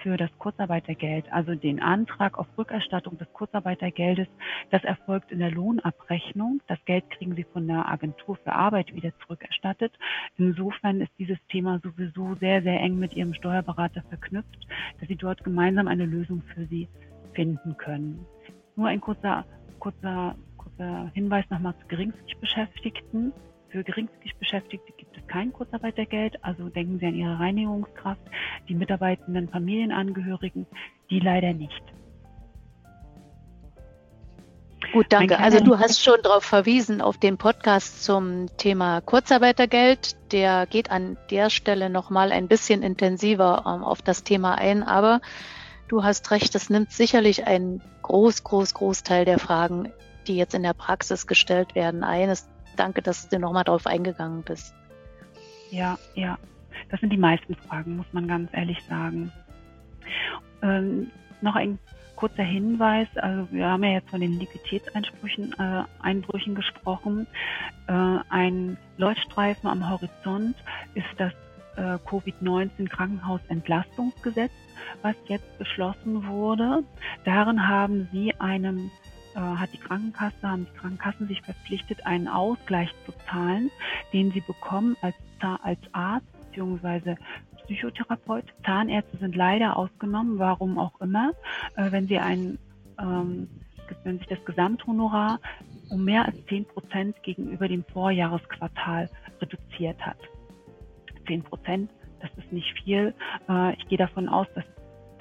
für 0.02 0.18
das 0.18 0.30
Kurzarbeitergeld, 0.38 1.32
also 1.32 1.56
den 1.56 1.82
Antrag 1.82 2.38
auf 2.38 2.48
Rückerstattung 2.58 3.18
des 3.18 3.32
Kurzarbeitergeldes, 3.34 4.28
das 4.70 4.84
erfolgt 4.84 5.32
in 5.32 5.40
der 5.40 5.52
Lohnabrechnung. 5.52 6.62
Das 6.68 6.84
Geld 6.86 7.10
kriegen 7.12 7.36
Sie 7.36 7.44
von 7.44 7.68
der 7.68 7.88
Agentur 7.88 8.36
für 8.38 8.54
Arbeit 8.54 8.94
wieder 8.96 9.12
zurückerstattet. 9.20 9.94
Insofern 10.38 11.02
ist 11.02 11.12
dieses 11.18 11.38
Thema 11.50 11.80
sowieso 11.84 12.36
sehr, 12.36 12.62
sehr 12.62 12.80
eng 12.80 12.98
mit 13.00 13.14
Ihrem 13.14 13.34
Steuerberater 13.34 14.04
verknüpft, 14.10 14.68
dass 15.00 15.08
Sie 15.08 15.16
dort 15.16 15.44
gemeinsam 15.44 15.88
eine 15.88 16.06
Lösung 16.06 16.42
für 16.54 16.66
Sie 16.66 16.88
finden 17.34 17.78
können. 17.78 18.26
Nur 18.76 18.88
ein 18.88 19.02
kurzer, 19.02 19.46
kurzer, 19.80 20.36
kurzer 20.58 21.12
Hinweis 21.14 21.50
nochmal 21.50 21.76
zu 21.80 21.88
geringfügig 21.88 22.38
Beschäftigten. 22.40 23.34
Für 23.70 23.84
geringfügig 23.84 24.36
Beschäftigte 24.36 24.92
kein 25.32 25.54
Kurzarbeitergeld, 25.54 26.44
also 26.44 26.68
denken 26.68 27.00
Sie 27.00 27.06
an 27.06 27.16
Ihre 27.16 27.40
Reinigungskraft, 27.40 28.22
die 28.68 28.76
mitarbeitenden 28.76 29.48
Familienangehörigen, 29.48 30.66
die 31.10 31.20
leider 31.20 31.54
nicht. 31.54 31.82
Gut, 34.92 35.06
danke. 35.10 35.40
Also 35.40 35.64
du 35.64 35.80
hast 35.80 36.04
schon 36.04 36.22
darauf 36.22 36.44
verwiesen, 36.44 37.02
auf 37.02 37.18
den 37.18 37.38
Podcast 37.38 38.04
zum 38.04 38.48
Thema 38.58 39.00
Kurzarbeitergeld. 39.00 40.18
Der 40.34 40.66
geht 40.66 40.92
an 40.92 41.18
der 41.30 41.50
Stelle 41.50 41.90
nochmal 41.90 42.34
ein 42.34 42.50
bisschen 42.50 42.84
intensiver 42.84 43.64
ähm, 43.66 43.86
auf 43.86 44.02
das 44.02 44.26
Thema 44.26 44.56
ein. 44.56 44.84
Aber 44.84 45.22
du 45.88 46.04
hast 46.04 46.32
recht, 46.32 46.56
es 46.56 46.70
nimmt 46.70 46.92
sicherlich 46.92 47.48
einen 47.48 47.82
groß, 48.02 48.44
groß, 48.44 48.74
Großteil 48.74 49.24
der 49.24 49.40
Fragen, 49.40 49.94
die 50.28 50.36
jetzt 50.36 50.56
in 50.56 50.64
der 50.64 50.74
Praxis 50.74 51.26
gestellt 51.26 51.74
werden, 51.74 52.04
ein. 52.04 52.30
Es 52.30 52.50
danke, 52.76 53.02
dass 53.02 53.30
du 53.30 53.40
nochmal 53.40 53.64
darauf 53.64 53.86
eingegangen 53.86 54.44
bist. 54.44 54.74
Ja, 55.72 55.98
ja. 56.14 56.38
Das 56.90 57.00
sind 57.00 57.12
die 57.12 57.18
meisten 57.18 57.56
Fragen, 57.56 57.98
muss 57.98 58.06
man 58.12 58.28
ganz 58.28 58.50
ehrlich 58.54 58.78
sagen. 58.88 59.32
Ähm, 60.62 61.12
noch 61.42 61.56
ein 61.56 61.80
kurzer 62.16 62.44
Hinweis, 62.44 63.08
also 63.16 63.48
wir 63.52 63.66
haben 63.68 63.84
ja 63.84 63.94
jetzt 63.94 64.10
von 64.10 64.22
den 64.22 64.40
Liquiditätseinbrüchen 64.40 65.54
äh, 65.58 65.84
Einbrüchen 66.02 66.54
gesprochen. 66.54 67.26
Äh, 67.88 68.20
ein 68.30 68.78
Leuchtstreifen 68.98 69.68
am 69.68 69.90
Horizont 69.90 70.56
ist 70.94 71.08
das 71.18 71.34
äh, 71.78 71.98
Covid-19 72.08 72.90
Krankenhausentlastungsgesetz, 72.90 74.52
was 75.02 75.16
jetzt 75.28 75.58
beschlossen 75.58 76.28
wurde. 76.28 76.84
Darin 77.24 77.68
haben 77.68 78.08
Sie 78.12 78.36
einem 78.40 78.92
hat 79.36 79.74
die 79.74 79.78
Krankenkasse, 79.78 80.42
haben 80.44 80.66
die 80.66 80.78
Krankenkassen 80.78 81.28
sich 81.28 81.42
verpflichtet, 81.42 82.06
einen 82.06 82.28
Ausgleich 82.28 82.90
zu 83.06 83.14
zahlen, 83.30 83.72
den 84.14 84.32
sie 84.32 84.42
bekommen 84.42 84.96
als, 85.02 85.16
als 85.64 85.80
Arzt 85.94 86.28
bzw. 86.52 87.16
Psychotherapeut. 87.72 88.46
Zahnärzte 88.66 89.18
sind 89.18 89.36
leider 89.36 89.78
ausgenommen, 89.78 90.40
warum 90.40 90.78
auch 90.78 91.00
immer. 91.00 91.32
Äh, 91.76 91.92
wenn 91.92 92.08
sie 92.08 92.20
ein, 92.20 92.58
ähm, 93.00 93.48
wenn 94.04 94.18
sich 94.18 94.28
das 94.28 94.44
Gesamthonorar 94.46 95.40
um 95.90 96.06
mehr 96.06 96.26
als 96.26 96.36
10 96.48 96.66
Prozent 96.66 97.22
gegenüber 97.24 97.68
dem 97.68 97.84
Vorjahresquartal 97.84 99.10
reduziert 99.42 100.00
hat. 100.06 100.18
10 101.28 101.44
Prozent, 101.44 101.92
das 102.22 102.30
ist 102.38 102.52
nicht 102.52 102.74
viel. 102.84 103.14
Äh, 103.50 103.76
ich 103.76 103.88
gehe 103.88 103.98
davon 103.98 104.30
aus, 104.30 104.48
dass 104.56 104.66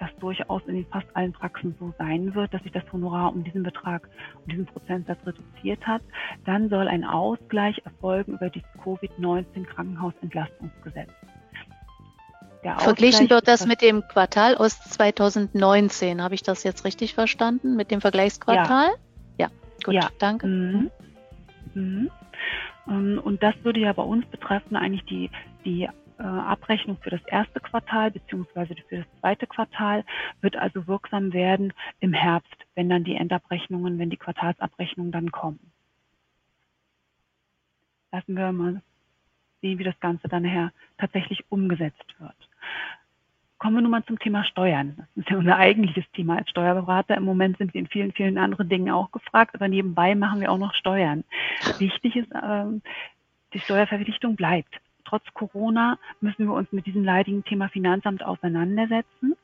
das 0.01 0.11
durchaus 0.19 0.63
in 0.67 0.85
fast 0.87 1.07
allen 1.15 1.33
Praxen 1.33 1.75
so 1.79 1.93
sein 1.99 2.35
wird, 2.35 2.53
dass 2.53 2.63
sich 2.63 2.73
das 2.73 2.83
Honorar 2.93 3.33
um 3.33 3.45
diesen 3.45 3.63
Betrag, 3.63 4.09
um 4.43 4.51
diesen 4.51 4.67
Prozentsatz 4.67 5.19
reduziert 5.27 5.87
hat. 5.87 6.03
Dann 6.47 6.69
soll 6.71 6.89
ein 6.89 7.05
Ausgleich 7.05 7.81
erfolgen 7.85 8.33
über 8.33 8.51
das 8.51 8.63
Covid-19 8.83 9.65
Krankenhausentlastungsgesetz. 9.67 11.11
Verglichen 12.79 13.31
wird 13.31 13.49
das 13.49 13.67
mit 13.67 13.81
dem 13.81 14.07
Quartal 14.07 14.55
aus 14.55 14.79
2019. 14.81 16.23
Habe 16.23 16.35
ich 16.35 16.43
das 16.43 16.63
jetzt 16.63 16.85
richtig 16.85 17.15
verstanden? 17.15 17.75
Mit 17.75 17.91
dem 17.91 18.01
Vergleichsquartal? 18.01 18.91
Ja, 19.39 19.47
ja 19.47 19.51
gut, 19.83 19.95
ja. 19.95 20.09
danke. 20.19 20.47
Mhm. 20.47 20.91
Mhm. 21.75 22.11
Ähm, 22.89 23.21
und 23.23 23.43
das 23.43 23.55
würde 23.63 23.81
ja 23.81 23.93
bei 23.93 24.03
uns 24.03 24.27
betreffen 24.27 24.77
eigentlich 24.77 25.05
die, 25.07 25.31
die 25.65 25.89
äh, 26.21 26.23
Abrechnung 26.23 26.99
für 27.01 27.11
das 27.11 27.25
erste 27.27 27.61
Quartal 27.61 28.11
beziehungsweise 28.11 28.75
für 28.89 28.99
das 28.99 29.07
zweite 29.21 29.47
Quartal 29.47 30.05
wird 30.43 30.57
also 30.57 30.87
wirksam 30.87 31.33
werden 31.33 31.73
im 32.01 32.13
Herbst, 32.13 32.55
wenn 32.75 32.89
dann 32.89 33.05
die 33.05 33.17
Endabrechnungen, 33.17 33.99
wenn 33.99 34.11
die 34.11 34.17
Quartalsabrechnungen 34.17 35.13
dann 35.13 35.33
kommen. 35.33 35.73
Lassen 38.13 38.37
wir 38.37 38.53
mal 38.53 38.83
sehen, 39.63 39.79
wie 39.79 39.85
das 39.85 39.99
Ganze 40.01 40.29
dann 40.29 40.43
nachher 40.43 40.73
tatsächlich 40.99 41.45
umgesetzt 41.49 42.15
wird. 42.19 42.35
Kommen 43.59 43.77
wir 43.77 43.83
nun 43.83 43.91
mal 43.91 44.05
zum 44.05 44.19
Thema 44.19 44.45
Steuern. 44.45 44.97
Das 44.97 45.25
ist 45.25 45.31
ja 45.31 45.37
unser 45.37 45.57
eigentliches 45.57 46.11
Thema 46.13 46.39
als 46.39 46.49
Steuerberater. 46.51 47.17
Im 47.17 47.25
Moment 47.25 47.59
sind 47.59 47.75
wir 47.75 47.81
in 47.81 47.89
vielen, 47.89 48.13
vielen 48.13 48.39
anderen 48.39 48.69
Dingen 48.69 48.91
auch 48.91 49.11
gefragt, 49.11 49.55
aber 49.55 49.69
nebenbei 49.69 50.15
machen 50.15 50.41
wir 50.41 50.51
auch 50.51 50.59
noch 50.59 50.75
Steuern. 50.75 51.25
Wichtig 51.79 52.17
ist, 52.17 52.31
ähm, 52.43 52.83
die 53.53 53.61
Steuerverpflichtung 53.61 54.37
bleibt 54.37 54.81
trotz 55.11 55.25
Corona 55.35 55.99
müssen 56.21 56.47
wir 56.47 56.55
uns 56.55 56.71
mit 56.73 56.87
diesem 56.87 57.05
leidigen 57.05 57.45
Thema 57.45 57.69
Finanzamt 57.69 58.23
auseinandersetzen. 58.23 59.35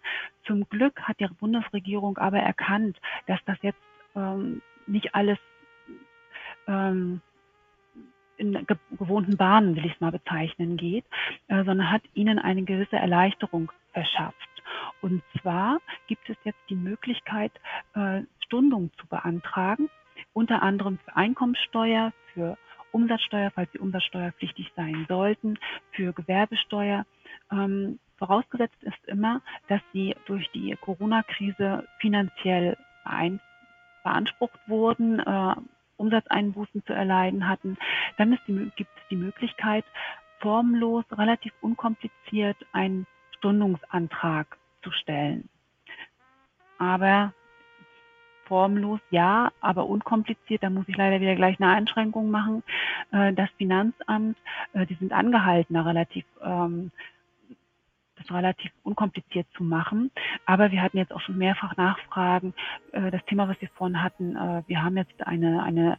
Zum 0.45 0.69
Glück 0.69 1.03
hat 1.03 1.19
die 1.19 1.27
Bundesregierung 1.27 2.17
aber 2.19 2.39
erkannt, 2.39 2.97
dass 3.27 3.41
das 3.47 3.59
jetzt 3.63 3.81
ähm, 4.15 4.63
nicht 4.87 5.15
alles 5.15 5.39
ähm, 6.69 7.21
in 8.37 8.67
gewohnten 8.99 9.37
Bahnen, 9.37 9.77
will 9.77 9.87
ich 9.87 9.95
es 9.95 10.01
mal 10.01 10.13
bezeichnen, 10.13 10.77
geht, 10.77 11.05
äh, 11.49 11.65
sondern 11.65 11.91
hat 11.91 12.03
ihnen 12.15 12.39
eine 12.39 12.63
gewisse 12.63 12.97
Erleichterung 12.97 13.73
verschafft. 13.93 14.37
Und 15.01 15.23
zwar 15.41 15.79
gibt 16.07 16.29
es 16.29 16.37
jetzt 16.45 16.61
die 16.69 16.77
Möglichkeit, 16.77 17.53
äh, 17.95 18.23
Stundung 18.45 18.91
zu 18.99 19.07
beantragen, 19.09 19.89
unter 20.33 20.63
anderem 20.63 20.99
für 20.99 21.17
Einkommenssteuer, 21.17 22.13
für 22.35 22.57
Umsatzsteuer, 22.97 23.51
falls 23.51 23.71
sie 23.73 23.79
umsatzsteuerpflichtig 23.79 24.73
sein 24.75 25.05
sollten, 25.07 25.59
für 25.93 26.15
Gewerbesteuer. 26.15 27.05
Ähm, 27.53 27.99
vorausgesetzt 28.17 28.83
ist 28.83 29.05
immer, 29.07 29.43
dass 29.69 29.83
sie 29.93 30.17
durch 30.25 30.51
die 30.53 30.75
Corona-Krise 30.81 31.87
finanziell 32.01 32.79
ein, 33.05 33.39
beansprucht 34.03 34.59
wurden, 34.67 35.21
äh, 35.21 35.55
Umsatzeinbußen 35.99 36.87
zu 36.87 36.95
erleiden 36.95 37.47
hatten. 37.47 37.77
Dann 38.17 38.39
die, 38.49 38.71
gibt 38.77 38.91
es 38.97 39.09
die 39.11 39.17
Möglichkeit, 39.17 39.85
formlos, 40.41 41.05
relativ 41.13 41.53
unkompliziert 41.61 42.57
einen 42.73 43.07
Stundungsantrag 43.37 44.57
zu 44.83 44.91
stellen. 44.91 45.51
Aber 46.79 47.35
formlos, 48.47 49.01
ja, 49.11 49.51
aber 49.61 49.87
unkompliziert. 49.87 50.63
Da 50.63 50.71
muss 50.71 50.89
ich 50.89 50.97
leider 50.97 51.21
wieder 51.21 51.37
gleich 51.37 51.61
eine 51.61 51.73
Einschränkung 51.73 52.31
machen. 52.31 52.63
Äh, 53.13 53.33
das 53.33 53.51
Finanzamt, 53.59 54.37
äh, 54.73 54.87
die 54.87 54.95
sind 54.95 55.13
angehalten, 55.13 55.75
da 55.75 55.83
relativ 55.83 56.25
ähm, 56.43 56.91
das 58.17 58.31
relativ 58.31 58.73
unkompliziert 58.83 59.47
zu 59.55 59.63
machen. 59.63 60.11
Aber 60.47 60.71
wir 60.71 60.81
hatten 60.81 60.97
jetzt 60.97 61.13
auch 61.13 61.21
schon 61.21 61.37
mehrfach 61.37 61.77
Nachfragen. 61.77 62.55
Äh, 62.93 63.11
das 63.11 63.25
Thema, 63.27 63.49
was 63.49 63.61
wir 63.61 63.69
vorhin 63.77 64.03
hatten, 64.03 64.35
wir 64.67 64.83
haben 64.83 64.97
jetzt 64.97 65.27
eine, 65.27 65.63
eine 65.63 65.99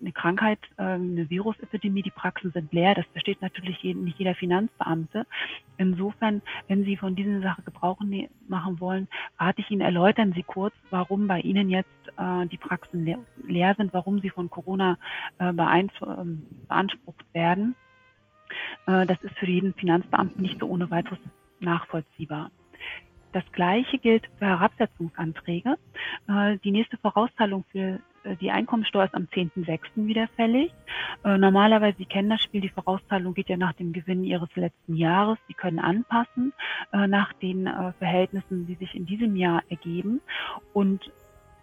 eine 0.00 0.12
Krankheit, 0.12 0.58
ähm, 0.78 1.12
eine 1.12 1.30
Virusepidemie, 1.30 2.02
die 2.02 2.10
Praxen 2.10 2.52
sind 2.52 2.72
leer. 2.72 2.94
Das 2.94 3.06
versteht 3.12 3.40
natürlich 3.42 3.82
nicht 3.82 4.18
jeder 4.18 4.34
Finanzbeamte. 4.34 5.26
Insofern, 5.78 6.42
wenn 6.68 6.84
Sie 6.84 6.96
von 6.96 7.14
dieser 7.14 7.40
Sache 7.40 7.62
Gebrauch 7.62 8.00
ne-, 8.00 8.28
machen 8.48 8.80
wollen, 8.80 9.08
rate 9.38 9.60
ich 9.60 9.70
Ihnen, 9.70 9.80
erläutern 9.80 10.32
Sie 10.34 10.42
kurz, 10.42 10.74
warum 10.90 11.26
bei 11.26 11.40
Ihnen 11.40 11.70
jetzt 11.70 11.88
äh, 12.16 12.46
die 12.46 12.56
Praxen 12.56 13.04
leer 13.46 13.74
sind, 13.76 13.92
warum 13.92 14.20
sie 14.20 14.30
von 14.30 14.50
Corona 14.50 14.98
äh, 15.38 15.52
ähm, 15.52 16.46
beansprucht 16.68 17.24
werden. 17.34 17.74
Äh, 18.86 19.06
das 19.06 19.20
ist 19.22 19.36
für 19.38 19.46
jeden 19.46 19.74
Finanzbeamten 19.74 20.42
nicht 20.42 20.60
so 20.60 20.66
ohne 20.66 20.90
weiteres 20.90 21.18
nachvollziehbar. 21.60 22.50
das 23.32 23.44
Gleiche 23.52 23.98
gilt 23.98 24.28
für 24.38 24.46
Herabsetzungsanträge. 24.46 25.76
Die 26.64 26.70
nächste 26.70 26.96
Vorauszahlung 26.98 27.64
für 27.70 27.98
die 28.34 28.50
Einkommensteuer 28.50 29.04
ist 29.04 29.14
am 29.14 29.24
10.06. 29.24 30.06
wieder 30.06 30.28
fällig. 30.36 30.72
Äh, 31.24 31.38
normalerweise, 31.38 31.98
Sie 31.98 32.04
kennen 32.04 32.30
das 32.30 32.42
Spiel, 32.42 32.60
die 32.60 32.68
Vorauszahlung 32.68 33.34
geht 33.34 33.48
ja 33.48 33.56
nach 33.56 33.74
dem 33.74 33.92
Gewinn 33.92 34.24
Ihres 34.24 34.48
letzten 34.56 34.96
Jahres. 34.96 35.38
Sie 35.48 35.54
können 35.54 35.78
anpassen 35.78 36.52
äh, 36.92 37.06
nach 37.06 37.32
den 37.34 37.66
äh, 37.66 37.92
Verhältnissen, 37.94 38.66
die 38.66 38.74
sich 38.74 38.94
in 38.94 39.06
diesem 39.06 39.36
Jahr 39.36 39.62
ergeben. 39.68 40.20
Und 40.72 41.10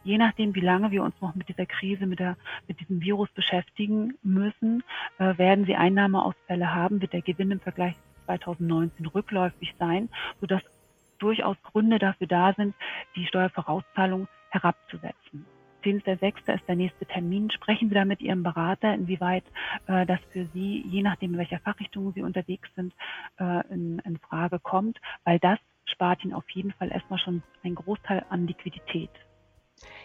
je 0.04 0.18
nachdem, 0.18 0.56
wie 0.56 0.62
lange 0.62 0.92
wir 0.92 1.04
uns 1.04 1.16
noch 1.22 1.36
mit 1.36 1.50
dieser 1.50 1.66
Krise, 1.66 2.06
mit, 2.06 2.20
der, 2.20 2.38
mit 2.68 2.80
diesem 2.80 3.02
Virus 3.02 3.30
beschäftigen 3.32 4.16
müssen, 4.24 4.84
äh, 5.18 5.38
werden 5.38 5.66
Sie 5.66 5.76
Einnahmeausfälle 5.76 6.74
haben, 6.74 7.02
wird 7.02 7.14
der 7.14 7.22
Gewinn 7.22 7.52
im 7.52 7.60
Vergleich 7.60 7.96
zu 7.96 8.26
2019 8.26 9.06
rückläufig 9.08 9.76
sein, 9.80 10.10
sodass 10.40 10.62
durchaus 11.20 11.58
Gründe 11.64 12.00
dafür 12.00 12.28
da 12.28 12.54
sind, 12.54 12.76
die 13.16 13.26
Steuervorauszahlung 13.26 14.28
herabzusetzen. 14.50 15.46
10.06. 15.84 16.54
ist 16.54 16.68
der 16.68 16.76
nächste 16.76 17.06
Termin. 17.06 17.52
Sprechen 17.52 17.90
Sie 17.90 17.96
da 17.96 18.06
mit 18.06 18.22
Ihrem 18.22 18.44
Berater, 18.44 18.94
inwieweit 18.94 19.44
äh, 19.88 20.06
das 20.06 20.20
für 20.32 20.48
Sie, 20.54 20.84
je 20.88 21.02
nachdem, 21.02 21.34
in 21.34 21.40
welcher 21.40 21.60
Fachrichtung 21.60 22.14
Sie 22.14 22.22
unterwegs 22.22 22.70
sind, 22.76 22.94
äh, 23.40 23.68
in, 23.74 24.00
in 24.00 24.18
Frage 24.18 24.60
kommt, 24.60 25.00
weil 25.24 25.40
das 25.40 25.60
spart 25.86 26.24
Ihnen 26.24 26.34
auf 26.34 26.50
jeden 26.50 26.72
Fall 26.74 26.92
erstmal 26.92 27.20
schon 27.20 27.44
einen 27.64 27.76
Großteil 27.76 28.26
an 28.30 28.48
Liquidität. 28.48 29.12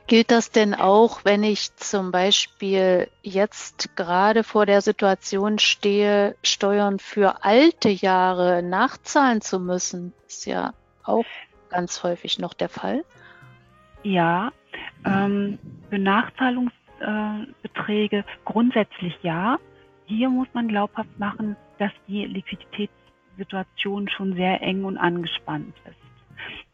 Gilt 0.06 0.30
das 0.30 0.50
denn 0.50 0.74
auch, 0.74 1.24
wenn 1.24 1.42
ich 1.42 1.76
zum 1.76 2.10
Beispiel 2.10 3.10
jetzt 3.22 3.94
gerade 3.94 4.42
vor 4.42 4.64
der 4.64 4.80
Situation 4.80 5.58
stehe, 5.58 6.34
Steuern 6.42 6.98
für 6.98 7.44
alte 7.44 7.90
Jahre 7.90 8.62
nachzahlen 8.62 9.40
zu 9.40 9.60
müssen? 9.60 10.14
Ist 10.26 10.46
ja 10.46 10.72
auch 11.04 11.26
ganz 11.68 12.02
häufig 12.02 12.38
noch 12.38 12.54
der 12.54 12.70
Fall. 12.70 13.04
Ja, 14.02 14.52
ähm, 15.04 15.58
für 15.90 15.98
äh, 17.00 17.46
grundsätzlich 18.44 19.16
ja. 19.22 19.58
Hier 20.06 20.28
muss 20.30 20.48
man 20.54 20.68
glaubhaft 20.68 21.18
machen, 21.18 21.56
dass 21.78 21.92
die 22.06 22.24
Liquiditätssituation 22.24 24.08
schon 24.08 24.34
sehr 24.34 24.62
eng 24.62 24.84
und 24.84 24.96
angespannt 24.96 25.74
ist. 25.84 25.96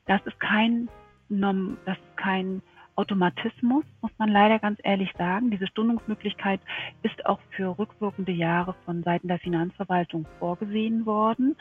Das 0.06 0.20
ist 0.26 0.38
kein, 0.38 0.88
das 1.28 1.96
ist 1.96 2.16
kein 2.16 2.62
Automatismus, 2.96 3.84
muss 4.00 4.12
man 4.18 4.28
leider 4.28 4.58
ganz 4.58 4.78
ehrlich 4.82 5.12
sagen. 5.18 5.50
Diese 5.50 5.66
Stundungsmöglichkeit 5.66 6.60
ist 7.02 7.26
auch 7.26 7.40
für 7.50 7.78
rückwirkende 7.78 8.32
Jahre 8.32 8.74
von 8.84 9.02
Seiten 9.02 9.28
der 9.28 9.38
Finanzverwaltung 9.38 10.26
vorgesehen 10.38 11.06
worden, 11.06 11.56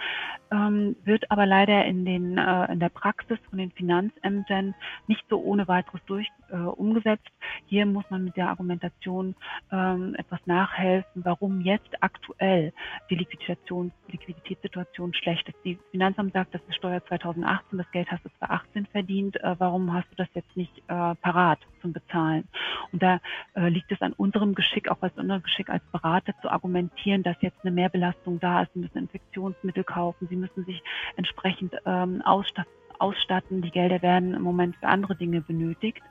ähm, 0.52 0.96
wird 1.04 1.30
aber 1.32 1.46
leider 1.46 1.86
in, 1.86 2.06
den, 2.06 2.38
äh, 2.38 2.72
in 2.72 2.80
der 2.80 2.90
Praxis 2.90 3.40
von 3.50 3.58
den 3.58 3.72
Finanzämtern 3.72 4.76
nicht 5.08 5.24
so 5.30 5.42
ohne 5.42 5.68
weiteres 5.68 6.02
durch 6.06 6.28
äh, 6.52 6.58
umgesetzt. 6.58 7.30
Hier 7.66 7.86
muss 7.86 8.06
man 8.10 8.26
mit 8.26 8.38
der 8.38 8.50
Argumentation 8.50 9.36
ähm, 9.72 10.16
etwas 10.16 10.40
nachhelfen, 10.46 11.26
warum 11.26 11.62
jetzt 11.62 12.02
aktuell 12.02 12.74
die 13.10 13.16
Liquiditätssituation 13.16 15.14
schlecht 15.14 15.50
ist. 15.50 15.58
Die 15.66 15.80
Finanzamt 15.92 16.34
sagt, 16.34 16.54
das 16.54 16.62
ist 16.68 16.76
Steuer 16.76 17.04
2018, 17.06 17.78
das 17.78 17.92
Geld 17.92 18.12
hast 18.12 18.24
du 18.26 18.30
2018 18.40 18.86
verdient, 18.88 19.36
äh, 19.38 19.56
warum 19.58 19.94
hast 19.94 20.10
du 20.12 20.16
das 20.16 20.28
jetzt 20.34 20.56
nicht 20.56 20.78
äh, 20.88 21.16
parat 21.24 21.60
zum 21.82 21.94
Bezahlen. 21.94 22.48
Und 22.92 23.02
da 23.02 23.20
äh, 23.56 23.70
liegt 23.70 23.92
es 23.92 24.02
an 24.02 24.14
unserem 24.14 24.54
Geschick, 24.54 24.90
auch 24.90 25.02
als 25.02 25.18
unserem 25.18 25.42
Geschick 25.42 25.70
als 25.70 25.84
Berater 25.92 26.34
zu 26.42 26.52
argumentieren, 26.52 27.24
dass 27.24 27.38
jetzt 27.42 27.58
eine 27.64 27.72
Mehrbelastung 27.72 28.40
da 28.40 28.62
ist. 28.62 28.74
Sie 28.74 28.80
müssen 28.80 29.00
Infektionsmittel 29.00 29.84
kaufen, 29.84 30.28
sie 30.30 30.36
müssen 30.36 30.66
sich 30.66 30.84
entsprechend 31.16 31.74
ähm, 31.86 32.22
ausstatten 32.22 32.72
ausstatten. 33.00 33.62
Die 33.62 33.72
Gelder 33.72 34.02
werden 34.02 34.34
im 34.34 34.44
Moment 34.44 34.76
für 34.78 34.88
andere 34.88 35.16
Dinge 35.16 35.42
benötigt, 35.42 36.02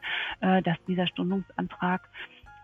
äh, 0.40 0.60
dass 0.62 0.76
dieser 0.86 1.06
Stundungsantrag 1.06 2.08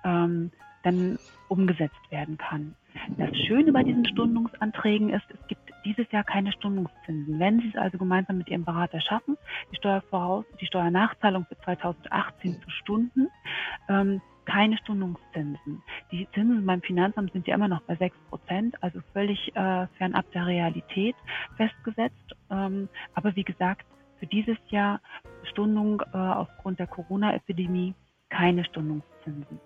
ähm, 0.04 0.50
dann 0.82 1.18
umgesetzt 1.48 2.10
werden 2.10 2.36
kann. 2.36 2.74
Das 3.16 3.30
Schöne 3.46 3.72
bei 3.72 3.84
diesen 3.84 4.06
Stundungsanträgen 4.06 5.10
ist, 5.10 5.24
es 5.30 5.46
gibt 5.48 5.67
dieses 5.88 6.10
Jahr 6.12 6.24
keine 6.24 6.52
Stundungszinsen. 6.52 7.38
Wenn 7.38 7.60
Sie 7.60 7.68
es 7.68 7.76
also 7.76 7.98
gemeinsam 7.98 8.38
mit 8.38 8.48
Ihrem 8.48 8.64
Berater 8.64 9.00
schaffen, 9.00 9.36
die, 9.72 9.76
Steuervoraus 9.76 10.44
die 10.60 10.66
Steuernachzahlung 10.66 11.46
für 11.46 11.58
2018 11.58 12.60
zu 12.60 12.70
stunden, 12.70 13.28
ähm, 13.88 14.20
keine 14.44 14.78
Stundungszinsen. 14.78 15.82
Die 16.10 16.26
Zinsen 16.32 16.64
beim 16.64 16.80
Finanzamt 16.80 17.32
sind 17.32 17.46
ja 17.46 17.54
immer 17.54 17.68
noch 17.68 17.82
bei 17.82 17.96
6 17.96 18.16
Prozent, 18.30 18.82
also 18.82 19.00
völlig 19.12 19.54
äh, 19.54 19.86
fernab 19.98 20.30
der 20.32 20.46
Realität 20.46 21.16
festgesetzt. 21.56 22.34
Ähm, 22.50 22.88
aber 23.14 23.36
wie 23.36 23.44
gesagt, 23.44 23.86
für 24.18 24.26
dieses 24.26 24.56
Jahr 24.70 25.00
Stundung 25.44 26.02
äh, 26.12 26.16
aufgrund 26.16 26.78
der 26.78 26.86
Corona-Epidemie 26.86 27.94
keine 28.30 28.64
Stundungszinsen. 28.64 29.60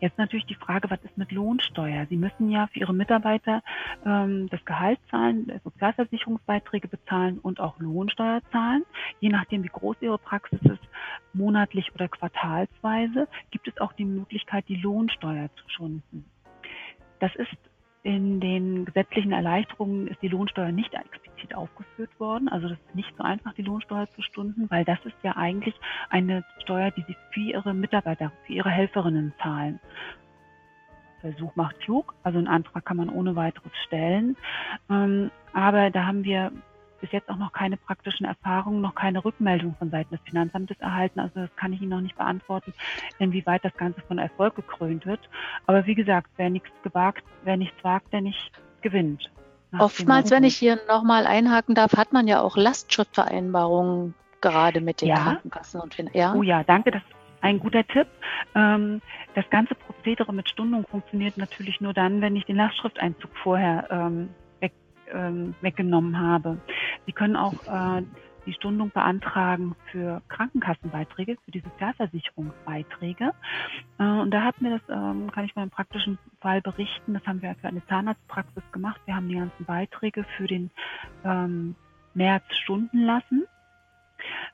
Jetzt 0.00 0.16
natürlich 0.16 0.46
die 0.46 0.54
Frage, 0.54 0.90
was 0.90 1.02
ist 1.04 1.18
mit 1.18 1.30
Lohnsteuer? 1.30 2.06
Sie 2.08 2.16
müssen 2.16 2.50
ja 2.50 2.66
für 2.68 2.80
Ihre 2.80 2.94
Mitarbeiter 2.94 3.62
ähm, 4.04 4.48
das 4.48 4.64
Gehalt 4.64 4.98
zahlen, 5.10 5.60
Sozialversicherungsbeiträge 5.62 6.88
bezahlen 6.88 7.38
und 7.38 7.60
auch 7.60 7.78
Lohnsteuer 7.78 8.40
zahlen. 8.50 8.84
Je 9.20 9.28
nachdem, 9.28 9.62
wie 9.62 9.68
groß 9.68 9.98
Ihre 10.00 10.18
Praxis 10.18 10.60
ist, 10.62 10.80
monatlich 11.34 11.94
oder 11.94 12.08
quartalsweise, 12.08 13.28
gibt 13.50 13.68
es 13.68 13.78
auch 13.78 13.92
die 13.92 14.06
Möglichkeit, 14.06 14.64
die 14.68 14.76
Lohnsteuer 14.76 15.50
zu 15.56 15.68
schunden. 15.68 16.24
Das 17.18 17.34
ist 17.36 17.56
in 18.02 18.40
den 18.40 18.86
gesetzlichen 18.86 19.32
Erleichterungen 19.32 20.08
ist 20.08 20.22
die 20.22 20.28
Lohnsteuer 20.28 20.72
nicht 20.72 20.94
explizit 21.40 21.54
aufgeführt 21.54 22.10
worden. 22.18 22.48
Also 22.48 22.68
das 22.68 22.78
ist 22.78 22.94
nicht 22.94 23.12
so 23.16 23.24
einfach, 23.24 23.54
die 23.54 23.62
Lohnsteuer 23.62 24.08
zu 24.14 24.22
stunden, 24.22 24.70
weil 24.70 24.84
das 24.84 24.98
ist 25.04 25.16
ja 25.22 25.36
eigentlich 25.36 25.74
eine 26.08 26.44
Steuer, 26.62 26.90
die 26.90 27.04
Sie 27.06 27.16
für 27.32 27.40
Ihre 27.40 27.74
Mitarbeiter, 27.74 28.32
für 28.46 28.52
Ihre 28.52 28.70
Helferinnen 28.70 29.32
zahlen. 29.42 29.80
Versuch 31.20 31.54
macht 31.54 31.78
klug, 31.80 32.14
also 32.22 32.38
einen 32.38 32.48
Antrag 32.48 32.84
kann 32.84 32.96
man 32.96 33.10
ohne 33.10 33.36
weiteres 33.36 33.72
stellen. 33.86 34.36
Ähm, 34.88 35.30
aber 35.52 35.90
da 35.90 36.06
haben 36.06 36.24
wir 36.24 36.50
bis 37.00 37.12
jetzt 37.12 37.30
auch 37.30 37.36
noch 37.36 37.52
keine 37.52 37.76
praktischen 37.78 38.26
Erfahrungen, 38.26 38.80
noch 38.80 38.94
keine 38.94 39.24
Rückmeldung 39.24 39.74
von 39.78 39.90
Seiten 39.90 40.14
des 40.14 40.24
Finanzamtes 40.24 40.78
erhalten. 40.80 41.20
Also 41.20 41.40
das 41.40 41.56
kann 41.56 41.72
ich 41.72 41.80
Ihnen 41.80 41.90
noch 41.90 42.00
nicht 42.00 42.16
beantworten, 42.16 42.74
inwieweit 43.18 43.64
das 43.64 43.74
Ganze 43.76 44.00
von 44.02 44.18
Erfolg 44.18 44.54
gekrönt 44.54 45.06
wird. 45.06 45.20
Aber 45.66 45.86
wie 45.86 45.94
gesagt, 45.94 46.30
wer 46.36 46.50
nichts 46.50 46.70
gewagt, 46.82 47.24
wer 47.44 47.56
nichts 47.56 47.82
wagt, 47.82 48.12
der 48.12 48.20
nicht 48.20 48.52
gewinnt. 48.82 49.30
Oftmals, 49.78 50.30
wenn 50.30 50.44
ich 50.44 50.56
hier 50.56 50.80
nochmal 50.88 51.26
einhaken 51.26 51.74
darf, 51.74 51.96
hat 51.96 52.12
man 52.12 52.26
ja 52.26 52.40
auch 52.40 52.56
Lastschriftvereinbarungen 52.56 54.14
gerade 54.40 54.80
mit 54.80 55.00
den 55.00 55.08
ja. 55.08 55.16
Krankenkassen 55.16 55.80
und. 55.80 55.96
Ja. 56.12 56.34
Oh 56.34 56.42
ja, 56.42 56.64
danke. 56.64 56.90
Das 56.90 57.02
ist 57.02 57.14
ein 57.40 57.60
guter 57.60 57.86
Tipp. 57.86 58.08
Ähm, 58.54 59.00
das 59.34 59.48
ganze 59.50 59.74
Prozedere 59.74 60.32
mit 60.32 60.48
Stundung 60.48 60.84
funktioniert 60.86 61.36
natürlich 61.36 61.80
nur 61.80 61.94
dann, 61.94 62.20
wenn 62.20 62.36
ich 62.36 62.44
den 62.46 62.56
Lastschrifteinzug 62.56 63.30
vorher 63.42 63.86
ähm, 63.90 64.30
weg, 64.60 64.72
ähm, 65.12 65.54
weggenommen 65.60 66.18
habe. 66.18 66.58
Sie 67.06 67.12
können 67.12 67.36
auch 67.36 67.54
äh, 67.66 68.02
die 68.46 68.52
Stundung 68.52 68.90
beantragen 68.90 69.74
für 69.90 70.22
Krankenkassenbeiträge, 70.28 71.36
für 71.44 71.50
die 71.50 71.60
Sozialversicherungsbeiträge. 71.60 73.32
Äh, 73.98 74.02
und 74.02 74.30
da 74.30 74.42
hatten 74.42 74.64
wir 74.64 74.78
das, 74.78 74.88
ähm, 74.88 75.30
kann 75.30 75.44
ich 75.44 75.54
mal 75.54 75.64
im 75.64 75.70
praktischen 75.70 76.18
Fall 76.40 76.60
berichten, 76.60 77.14
das 77.14 77.26
haben 77.26 77.42
wir 77.42 77.54
für 77.60 77.68
eine 77.68 77.84
Zahnarztpraxis 77.86 78.62
gemacht. 78.72 79.00
Wir 79.06 79.16
haben 79.16 79.28
die 79.28 79.36
ganzen 79.36 79.64
Beiträge 79.64 80.24
für 80.36 80.46
den 80.46 80.70
ähm, 81.24 81.74
März 82.14 82.44
stunden 82.62 83.00
lassen. 83.00 83.44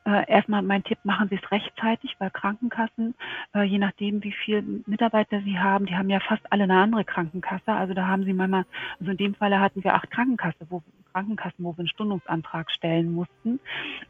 Äh, 0.04 0.30
erstmal 0.30 0.62
mein 0.62 0.84
Tipp, 0.84 0.98
machen 1.02 1.28
Sie 1.28 1.36
es 1.42 1.50
rechtzeitig, 1.50 2.14
weil 2.18 2.30
Krankenkassen, 2.30 3.14
äh, 3.54 3.62
je 3.62 3.78
nachdem, 3.78 4.22
wie 4.22 4.32
viele 4.32 4.62
Mitarbeiter 4.86 5.40
Sie 5.42 5.58
haben, 5.58 5.86
die 5.86 5.96
haben 5.96 6.10
ja 6.10 6.20
fast 6.20 6.42
alle 6.52 6.64
eine 6.64 6.80
andere 6.80 7.04
Krankenkasse. 7.04 7.72
Also 7.72 7.94
da 7.94 8.06
haben 8.06 8.24
Sie 8.24 8.32
manchmal, 8.32 8.64
also 9.00 9.10
in 9.10 9.16
dem 9.16 9.34
Falle 9.34 9.60
hatten 9.60 9.82
wir 9.82 9.94
acht 9.94 10.10
Krankenkassen, 10.10 10.66
wo, 10.70 10.82
Krankenkassen, 11.16 11.64
wo 11.64 11.72
wir 11.72 11.78
einen 11.78 11.88
Stundungsantrag 11.88 12.70
stellen 12.70 13.10
mussten. 13.10 13.58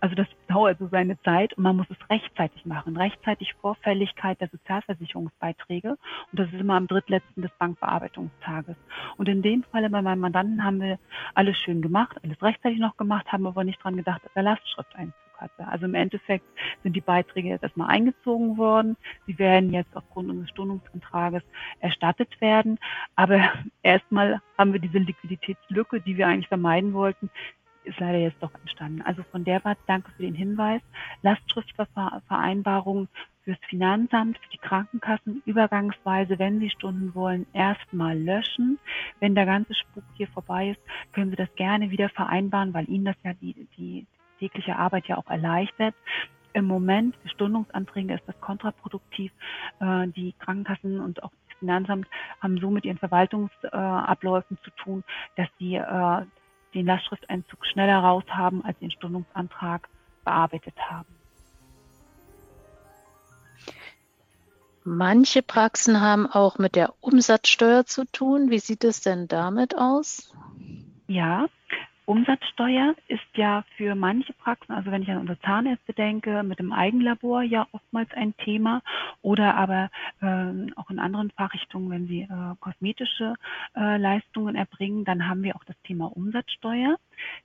Also 0.00 0.16
das 0.16 0.26
dauert 0.48 0.80
so 0.80 0.88
seine 0.88 1.20
Zeit 1.22 1.52
und 1.54 1.62
man 1.62 1.76
muss 1.76 1.86
es 1.88 2.10
rechtzeitig 2.10 2.66
machen. 2.66 2.96
Rechtzeitig 2.96 3.54
Vorfälligkeit 3.60 4.40
der 4.40 4.48
Sozialversicherungsbeiträge. 4.48 5.90
Und 5.90 5.98
das 6.32 6.48
ist 6.48 6.58
immer 6.58 6.74
am 6.74 6.88
drittletzten 6.88 7.42
des 7.42 7.52
Bankbearbeitungstages. 7.60 8.74
Und 9.18 9.28
in 9.28 9.40
dem 9.40 9.62
Falle 9.70 9.88
bei 9.88 10.02
meinem 10.02 10.20
Mandanten 10.20 10.64
haben 10.64 10.80
wir 10.80 10.98
alles 11.34 11.56
schön 11.58 11.80
gemacht, 11.80 12.16
alles 12.24 12.42
rechtzeitig 12.42 12.80
noch 12.80 12.96
gemacht, 12.96 13.30
haben 13.30 13.46
aber 13.46 13.62
nicht 13.62 13.82
dran 13.82 13.96
gedacht, 13.96 14.24
dass 14.24 14.32
er 14.34 14.42
Lastschrift 14.42 14.96
einzieht 14.96 15.25
hatte. 15.38 15.66
Also 15.68 15.86
im 15.86 15.94
Endeffekt 15.94 16.44
sind 16.82 16.94
die 16.94 17.00
Beiträge 17.00 17.48
jetzt 17.48 17.62
erstmal 17.62 17.90
eingezogen 17.90 18.56
worden. 18.56 18.96
Sie 19.26 19.38
werden 19.38 19.72
jetzt 19.72 19.96
aufgrund 19.96 20.30
unseres 20.30 20.50
Stundungsantrages 20.50 21.42
erstattet 21.80 22.40
werden. 22.40 22.78
Aber 23.14 23.40
erstmal 23.82 24.40
haben 24.58 24.72
wir 24.72 24.80
diese 24.80 24.98
Liquiditätslücke, 24.98 26.00
die 26.00 26.16
wir 26.16 26.26
eigentlich 26.26 26.48
vermeiden 26.48 26.92
wollten, 26.92 27.30
ist 27.86 28.00
leider 28.00 28.18
jetzt 28.18 28.42
doch 28.42 28.52
entstanden. 28.54 29.02
Also 29.02 29.22
von 29.30 29.44
der 29.44 29.64
Warte 29.64 29.80
danke 29.86 30.10
für 30.12 30.22
den 30.22 30.34
Hinweis. 30.34 30.82
Lastschriftvereinbarungen 31.22 33.08
fürs 33.44 33.58
Finanzamt, 33.68 34.38
für 34.38 34.50
die 34.50 34.58
Krankenkassen 34.58 35.42
übergangsweise, 35.46 36.38
wenn 36.38 36.58
Sie 36.58 36.68
Stunden 36.68 37.14
wollen, 37.14 37.46
erstmal 37.52 38.18
löschen. 38.18 38.78
Wenn 39.20 39.36
der 39.36 39.46
ganze 39.46 39.74
Spuk 39.74 40.02
hier 40.14 40.26
vorbei 40.28 40.70
ist, 40.70 40.80
können 41.12 41.30
Sie 41.30 41.36
das 41.36 41.54
gerne 41.54 41.90
wieder 41.90 42.08
vereinbaren, 42.08 42.74
weil 42.74 42.88
Ihnen 42.90 43.04
das 43.04 43.16
ja 43.22 43.34
die, 43.34 43.68
die 43.78 44.06
tägliche 44.38 44.76
Arbeit 44.76 45.06
ja 45.06 45.18
auch 45.18 45.28
erleichtert. 45.28 45.94
Im 46.52 46.64
Moment 46.64 47.16
für 47.16 47.28
Stundungsanträge 47.28 48.14
ist 48.14 48.24
das 48.26 48.40
kontraproduktiv. 48.40 49.32
Äh, 49.80 50.08
die 50.08 50.34
Krankenkassen 50.38 51.00
und 51.00 51.22
auch 51.22 51.30
das 51.48 51.58
Finanzamt 51.58 52.06
haben 52.40 52.58
so 52.58 52.70
mit 52.70 52.84
ihren 52.84 52.98
Verwaltungsabläufen 52.98 54.58
zu 54.64 54.70
tun, 54.70 55.04
dass 55.36 55.48
sie 55.58 55.74
äh, 55.74 56.22
den 56.74 56.86
Lastschrifteinzug 56.86 57.66
schneller 57.66 57.98
raus 57.98 58.24
haben, 58.28 58.64
als 58.64 58.78
den 58.78 58.90
Stundungsantrag 58.90 59.88
bearbeitet 60.24 60.74
haben. 60.78 61.08
Manche 64.84 65.42
Praxen 65.42 66.00
haben 66.00 66.26
auch 66.26 66.58
mit 66.58 66.76
der 66.76 66.94
Umsatzsteuer 67.00 67.86
zu 67.86 68.04
tun. 68.04 68.50
Wie 68.50 68.60
sieht 68.60 68.84
es 68.84 69.00
denn 69.00 69.26
damit 69.26 69.76
aus? 69.76 70.32
Ja, 71.08 71.46
Umsatzsteuer 72.06 72.94
ist 73.08 73.26
ja 73.34 73.64
für 73.76 73.96
manche 73.96 74.32
Praxen, 74.32 74.72
also 74.72 74.92
wenn 74.92 75.02
ich 75.02 75.10
an 75.10 75.18
unsere 75.18 75.40
Zahnärzte 75.40 75.92
denke, 75.92 76.44
mit 76.44 76.60
dem 76.60 76.72
Eigenlabor 76.72 77.42
ja 77.42 77.66
oftmals 77.72 78.12
ein 78.12 78.36
Thema 78.36 78.80
oder 79.22 79.56
aber 79.56 79.90
äh, 80.20 80.72
auch 80.76 80.88
in 80.88 81.00
anderen 81.00 81.32
Fachrichtungen, 81.32 81.90
wenn 81.90 82.06
sie 82.06 82.22
äh, 82.22 82.54
kosmetische 82.60 83.34
äh, 83.74 83.96
Leistungen 83.96 84.54
erbringen, 84.54 85.04
dann 85.04 85.28
haben 85.28 85.42
wir 85.42 85.56
auch 85.56 85.64
das 85.64 85.74
Thema 85.82 86.16
Umsatzsteuer. 86.16 86.96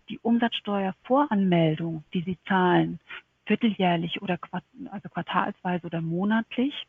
Die 0.09 0.19
Umsatzsteuervoranmeldung, 0.19 2.03
die 2.13 2.21
sie 2.21 2.37
zahlen, 2.47 2.99
vierteljährlich 3.47 4.21
oder 4.21 4.37
quart 4.37 4.63
also 4.91 5.09
quartalsweise 5.09 5.87
oder 5.87 6.01
monatlich, 6.01 6.85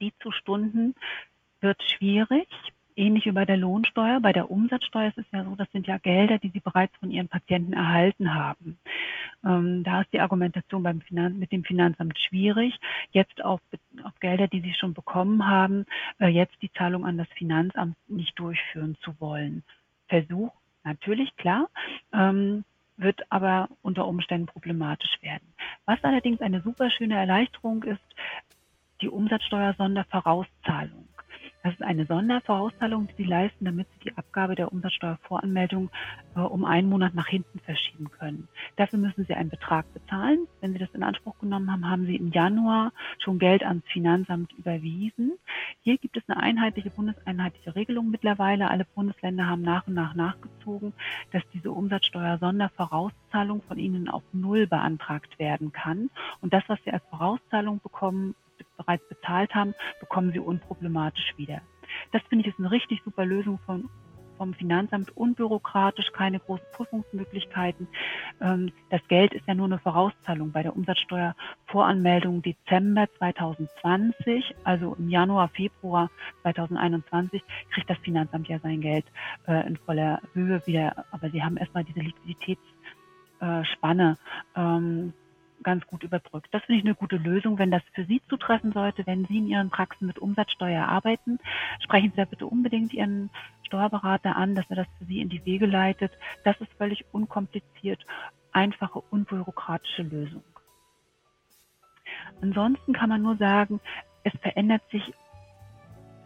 die 0.00 0.12
zu 0.20 0.32
Stunden 0.32 0.96
wird 1.60 1.80
schwierig 1.84 2.48
ähnlich 3.00 3.24
wie 3.24 3.32
bei 3.32 3.44
der 3.44 3.56
Lohnsteuer. 3.56 4.20
Bei 4.20 4.32
der 4.32 4.50
Umsatzsteuer 4.50 5.08
ist 5.08 5.18
es 5.18 5.24
ja 5.32 5.44
so, 5.44 5.56
das 5.56 5.70
sind 5.72 5.86
ja 5.86 5.98
Gelder, 5.98 6.38
die 6.38 6.50
Sie 6.50 6.60
bereits 6.60 6.94
von 6.98 7.10
Ihren 7.10 7.28
Patienten 7.28 7.72
erhalten 7.72 8.34
haben. 8.34 8.78
Ähm, 9.44 9.82
da 9.82 10.02
ist 10.02 10.12
die 10.12 10.20
Argumentation 10.20 10.82
beim 10.82 11.00
Finanz 11.00 11.36
mit 11.36 11.50
dem 11.50 11.64
Finanzamt 11.64 12.18
schwierig. 12.18 12.78
Jetzt 13.12 13.42
auf, 13.42 13.60
auf 14.04 14.20
Gelder, 14.20 14.48
die 14.48 14.60
Sie 14.60 14.74
schon 14.74 14.94
bekommen 14.94 15.48
haben, 15.48 15.86
äh, 16.20 16.28
jetzt 16.28 16.60
die 16.60 16.72
Zahlung 16.72 17.06
an 17.06 17.16
das 17.16 17.28
Finanzamt 17.36 17.96
nicht 18.08 18.38
durchführen 18.38 18.96
zu 19.00 19.18
wollen. 19.18 19.62
Versuch, 20.08 20.52
natürlich, 20.84 21.34
klar. 21.36 21.68
Ähm, 22.12 22.64
wird 22.98 23.22
aber 23.30 23.70
unter 23.80 24.06
Umständen 24.06 24.46
problematisch 24.46 25.16
werden. 25.22 25.54
Was 25.86 26.04
allerdings 26.04 26.42
eine 26.42 26.60
super 26.60 26.90
schöne 26.90 27.16
Erleichterung 27.16 27.82
ist, 27.84 28.02
die 29.00 29.08
Umsatzsteuer-Sondervorauszahlung. 29.08 31.08
Das 31.62 31.74
ist 31.74 31.82
eine 31.82 32.06
Sondervorauszahlung, 32.06 33.08
die 33.08 33.22
Sie 33.22 33.28
leisten, 33.28 33.66
damit 33.66 33.86
Sie 33.92 34.08
die 34.08 34.16
Abgabe 34.16 34.54
der 34.54 34.72
Umsatzsteuervoranmeldung 34.72 35.90
äh, 36.34 36.40
um 36.40 36.64
einen 36.64 36.88
Monat 36.88 37.14
nach 37.14 37.26
hinten 37.26 37.58
verschieben 37.60 38.10
können. 38.10 38.48
Dafür 38.76 38.98
müssen 38.98 39.26
Sie 39.26 39.34
einen 39.34 39.50
Betrag 39.50 39.92
bezahlen. 39.92 40.46
Wenn 40.62 40.72
Sie 40.72 40.78
das 40.78 40.88
in 40.94 41.02
Anspruch 41.02 41.38
genommen 41.38 41.70
haben, 41.70 41.88
haben 41.88 42.06
Sie 42.06 42.16
im 42.16 42.30
Januar 42.30 42.92
schon 43.18 43.38
Geld 43.38 43.62
ans 43.62 43.84
Finanzamt 43.88 44.52
überwiesen. 44.54 45.32
Hier 45.82 45.98
gibt 45.98 46.16
es 46.16 46.22
eine 46.28 46.42
einheitliche, 46.42 46.90
bundeseinheitliche 46.90 47.74
Regelung 47.74 48.10
mittlerweile. 48.10 48.70
Alle 48.70 48.86
Bundesländer 48.86 49.46
haben 49.46 49.62
nach 49.62 49.86
und 49.86 49.94
nach 49.94 50.14
nachgezogen, 50.14 50.94
dass 51.32 51.42
diese 51.52 51.72
Umsatzsteuer-Sondervorauszahlung 51.72 53.60
von 53.62 53.78
Ihnen 53.78 54.08
auf 54.08 54.22
Null 54.32 54.66
beantragt 54.66 55.38
werden 55.38 55.72
kann. 55.72 56.08
Und 56.40 56.54
das, 56.54 56.64
was 56.68 56.78
Sie 56.84 56.90
als 56.90 57.04
Vorauszahlung 57.10 57.80
bekommen, 57.80 58.34
bereits 58.76 59.06
bezahlt 59.08 59.54
haben, 59.54 59.74
bekommen 60.00 60.32
sie 60.32 60.40
unproblematisch 60.40 61.34
wieder. 61.36 61.60
Das 62.12 62.22
finde 62.28 62.46
ich 62.46 62.52
ist 62.52 62.58
eine 62.58 62.70
richtig 62.70 63.02
super 63.04 63.24
Lösung 63.24 63.58
von, 63.66 63.88
vom 64.38 64.54
Finanzamt, 64.54 65.16
unbürokratisch, 65.16 66.12
keine 66.12 66.38
großen 66.40 66.64
Prüfungsmöglichkeiten. 66.72 67.88
Ähm, 68.40 68.72
das 68.90 69.00
Geld 69.08 69.34
ist 69.34 69.46
ja 69.46 69.54
nur 69.54 69.66
eine 69.66 69.78
Vorauszahlung 69.78 70.50
bei 70.52 70.62
der 70.62 70.76
Umsatzsteuervoranmeldung 70.76 72.42
Dezember 72.42 73.08
2020, 73.18 74.54
also 74.64 74.94
im 74.98 75.10
Januar, 75.10 75.48
Februar 75.48 76.10
2021 76.42 77.42
kriegt 77.72 77.90
das 77.90 77.98
Finanzamt 77.98 78.48
ja 78.48 78.58
sein 78.60 78.80
Geld 78.80 79.04
äh, 79.46 79.66
in 79.66 79.76
voller 79.76 80.20
Höhe 80.32 80.66
wieder. 80.66 81.04
Aber 81.10 81.28
sie 81.30 81.42
haben 81.42 81.56
erstmal 81.56 81.84
diese 81.84 82.00
Liquiditätsspanne 82.00 84.16
ähm, 84.56 85.12
ganz 85.62 85.86
gut 85.86 86.02
überbrückt. 86.02 86.48
Das 86.52 86.62
finde 86.64 86.78
ich 86.78 86.84
eine 86.84 86.94
gute 86.94 87.16
Lösung. 87.16 87.58
Wenn 87.58 87.70
das 87.70 87.82
für 87.92 88.04
Sie 88.04 88.22
zutreffen 88.28 88.72
sollte, 88.72 89.06
wenn 89.06 89.26
Sie 89.26 89.38
in 89.38 89.46
Ihren 89.46 89.70
Praxen 89.70 90.06
mit 90.06 90.18
Umsatzsteuer 90.18 90.86
arbeiten, 90.86 91.38
sprechen 91.80 92.10
Sie 92.10 92.16
da 92.16 92.24
bitte 92.24 92.46
unbedingt 92.46 92.92
Ihren 92.92 93.30
Steuerberater 93.66 94.36
an, 94.36 94.54
dass 94.54 94.68
er 94.68 94.76
das 94.76 94.86
für 94.98 95.04
Sie 95.04 95.20
in 95.20 95.28
die 95.28 95.44
Wege 95.44 95.66
leitet. 95.66 96.12
Das 96.44 96.60
ist 96.60 96.72
völlig 96.74 97.04
unkompliziert, 97.12 98.04
einfache, 98.52 99.00
unbürokratische 99.10 100.02
Lösung. 100.02 100.42
Ansonsten 102.42 102.92
kann 102.92 103.08
man 103.08 103.22
nur 103.22 103.36
sagen, 103.36 103.80
es 104.24 104.32
verändert 104.40 104.82
sich 104.90 105.14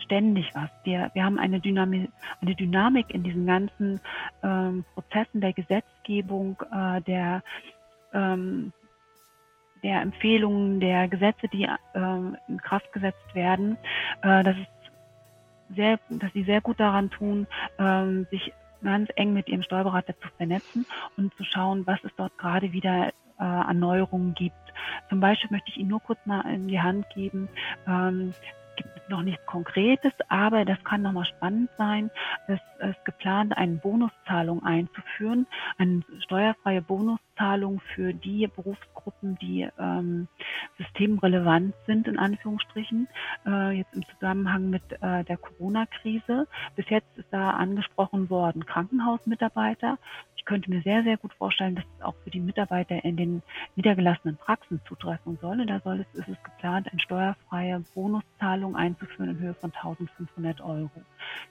ständig 0.04 0.50
was. 0.54 0.70
Wir, 0.84 1.10
wir 1.14 1.24
haben 1.24 1.38
eine 1.38 1.60
Dynamik, 1.60 2.10
eine 2.40 2.54
Dynamik 2.54 3.10
in 3.10 3.22
diesen 3.22 3.46
ganzen 3.46 4.00
ähm, 4.42 4.84
Prozessen 4.94 5.40
der 5.40 5.52
Gesetzgebung, 5.52 6.62
äh, 6.72 7.00
der 7.02 7.42
ähm, 8.12 8.72
der 9.84 10.00
Empfehlungen, 10.00 10.80
der 10.80 11.06
Gesetze, 11.08 11.46
die 11.46 11.64
äh, 11.64 11.68
in 12.48 12.60
Kraft 12.60 12.92
gesetzt 12.92 13.34
werden, 13.34 13.76
äh, 14.22 14.42
dass, 14.42 14.56
sehr, 15.76 16.00
dass 16.08 16.32
sie 16.32 16.42
sehr 16.42 16.62
gut 16.62 16.80
daran 16.80 17.10
tun, 17.10 17.46
äh, 17.78 18.24
sich 18.30 18.52
ganz 18.82 19.10
eng 19.14 19.34
mit 19.34 19.48
ihrem 19.48 19.62
Steuerberater 19.62 20.18
zu 20.18 20.28
vernetzen 20.36 20.86
und 21.16 21.34
zu 21.36 21.44
schauen, 21.44 21.86
was 21.86 22.02
es 22.02 22.10
dort 22.16 22.36
gerade 22.38 22.72
wieder 22.72 23.08
äh, 23.38 23.42
an 23.42 23.78
Neuerungen 23.78 24.34
gibt. 24.34 24.54
Zum 25.10 25.20
Beispiel 25.20 25.50
möchte 25.50 25.70
ich 25.70 25.78
Ihnen 25.78 25.90
nur 25.90 26.00
kurz 26.00 26.18
mal 26.24 26.40
in 26.52 26.68
die 26.68 26.80
Hand 26.80 27.08
geben, 27.10 27.48
ähm, 27.86 28.34
gibt 28.76 29.08
noch 29.08 29.22
nichts 29.22 29.44
Konkretes, 29.46 30.12
aber 30.28 30.64
das 30.64 30.82
kann 30.84 31.02
nochmal 31.02 31.26
spannend 31.26 31.70
sein. 31.78 32.10
Es 32.48 32.60
ist 32.80 33.04
geplant, 33.04 33.56
eine 33.56 33.76
Bonuszahlung 33.76 34.64
einzuführen, 34.64 35.46
eine 35.78 36.02
steuerfreie 36.24 36.82
Bonuszahlung 37.34 37.80
für 37.94 38.12
die 38.12 38.46
Berufsgruppen, 38.46 39.36
die 39.40 39.68
ähm, 39.78 40.28
systemrelevant 40.78 41.74
sind, 41.86 42.08
in 42.08 42.18
Anführungsstrichen, 42.18 43.08
äh, 43.46 43.78
jetzt 43.78 43.94
im 43.94 44.04
Zusammenhang 44.06 44.70
mit 44.70 44.82
äh, 45.00 45.24
der 45.24 45.36
Corona-Krise. 45.36 46.46
Bis 46.76 46.88
jetzt 46.88 47.16
ist 47.16 47.28
da 47.30 47.50
angesprochen 47.50 48.30
worden 48.30 48.66
Krankenhausmitarbeiter, 48.66 49.98
ich 50.44 50.46
könnte 50.46 50.68
mir 50.68 50.82
sehr, 50.82 51.02
sehr 51.04 51.16
gut 51.16 51.32
vorstellen, 51.32 51.76
dass 51.76 51.84
es 51.96 52.04
auch 52.04 52.14
für 52.22 52.28
die 52.28 52.38
Mitarbeiter 52.38 53.02
in 53.02 53.16
den 53.16 53.42
niedergelassenen 53.76 54.36
Praxen 54.36 54.78
zutreffen 54.86 55.38
soll. 55.40 55.58
Und 55.58 55.68
da 55.68 55.80
soll 55.80 56.00
es, 56.00 56.20
ist 56.20 56.28
es 56.28 56.42
geplant, 56.42 56.86
eine 56.92 57.00
steuerfreie 57.00 57.82
Bonuszahlung 57.94 58.76
einzuführen 58.76 59.30
in 59.30 59.38
Höhe 59.38 59.54
von 59.54 59.72
1500 59.72 60.60
Euro. 60.60 60.90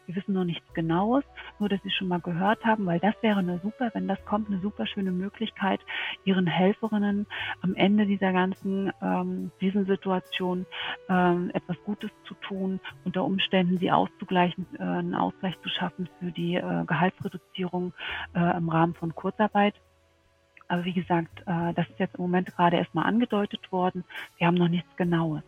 Wir 0.06 0.16
wissen 0.16 0.34
noch 0.34 0.44
nichts 0.44 0.72
Genaues, 0.76 1.24
nur 1.58 1.70
dass 1.70 1.82
Sie 1.82 1.90
schon 1.90 2.08
mal 2.08 2.20
gehört 2.20 2.64
haben, 2.66 2.86
weil 2.86 3.00
das 3.00 3.16
wäre 3.22 3.40
eine 3.40 3.58
super, 3.64 3.90
wenn 3.96 4.08
das 4.08 4.24
kommt, 4.26 4.50
eine 4.50 4.60
super 4.60 4.86
schöne 4.86 5.12
Möglichkeit, 5.12 5.80
Ihren 6.24 6.46
Helferinnen 6.46 7.26
am 7.62 7.74
Ende 7.74 8.06
dieser 8.06 8.32
ganzen 8.32 8.92
ähm, 9.02 9.50
Krisensituation 9.58 10.68
ähm, 11.10 11.50
etwas 11.56 11.78
Gutes 11.84 12.12
zu 12.28 12.36
tun, 12.36 12.80
unter 13.06 13.24
Umständen 13.24 13.80
sie 13.80 13.90
auszugleichen, 13.90 14.68
äh, 14.78 14.84
einen 14.84 15.16
Ausgleich 15.16 15.60
zu 15.64 15.70
schaffen 15.70 16.08
für 16.20 16.32
die 16.32 16.58
äh, 16.58 16.86
Gehaltsreduzierung 16.86 17.94
äh, 18.36 18.58
im 18.58 18.70
Rahmen 18.70 18.83
Rahmen 18.84 18.94
von 18.94 19.16
Kurzarbeit. 19.16 19.76
Aber 20.68 20.86
wie 20.86 20.94
gesagt, 20.94 21.40
äh, 21.46 21.74
das 21.74 21.88
ist 21.90 22.00
jetzt 22.00 22.16
im 22.16 22.22
Moment 22.22 22.54
gerade 22.56 22.78
erstmal 22.78 23.06
angedeutet 23.06 23.72
worden. 23.72 24.04
Wir 24.38 24.48
haben 24.48 24.56
noch 24.56 24.68
nichts 24.68 24.90
Genaues. 24.98 25.42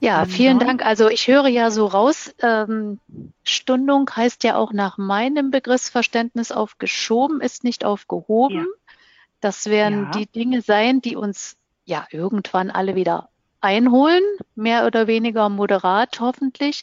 Ja, 0.00 0.26
vielen 0.26 0.58
Dank. 0.58 0.84
Also 0.84 1.08
ich 1.08 1.28
höre 1.28 1.46
ja 1.46 1.70
so 1.70 1.86
raus, 1.86 2.34
ähm, 2.42 3.00
Stundung 3.42 4.10
heißt 4.14 4.44
ja 4.44 4.56
auch 4.56 4.72
nach 4.72 4.98
meinem 4.98 5.50
Begriffsverständnis 5.50 6.52
aufgeschoben, 6.52 7.40
ist 7.40 7.64
nicht 7.64 7.84
aufgehoben. 7.84 8.56
Ja. 8.56 8.64
Das 9.40 9.66
werden 9.66 10.04
ja. 10.04 10.10
die 10.10 10.26
Dinge 10.26 10.60
sein, 10.60 11.00
die 11.00 11.16
uns 11.16 11.56
ja 11.86 12.06
irgendwann 12.10 12.70
alle 12.70 12.96
wieder 12.96 13.30
einholen, 13.60 14.22
mehr 14.54 14.86
oder 14.86 15.06
weniger 15.06 15.48
moderat 15.48 16.20
hoffentlich. 16.20 16.82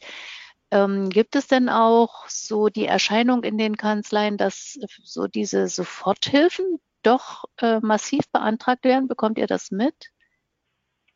Ähm, 0.71 1.09
gibt 1.09 1.35
es 1.35 1.47
denn 1.47 1.69
auch 1.69 2.27
so 2.27 2.69
die 2.69 2.85
Erscheinung 2.85 3.43
in 3.43 3.57
den 3.57 3.75
Kanzleien, 3.75 4.37
dass 4.37 4.79
so 5.03 5.27
diese 5.27 5.67
Soforthilfen 5.67 6.79
doch 7.03 7.45
äh, 7.57 7.79
massiv 7.81 8.29
beantragt 8.31 8.85
werden? 8.85 9.07
Bekommt 9.07 9.37
ihr 9.37 9.47
das 9.47 9.71
mit? 9.71 10.11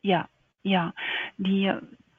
Ja, 0.02 0.28
ja. 0.62 0.92
Die, 1.38 1.72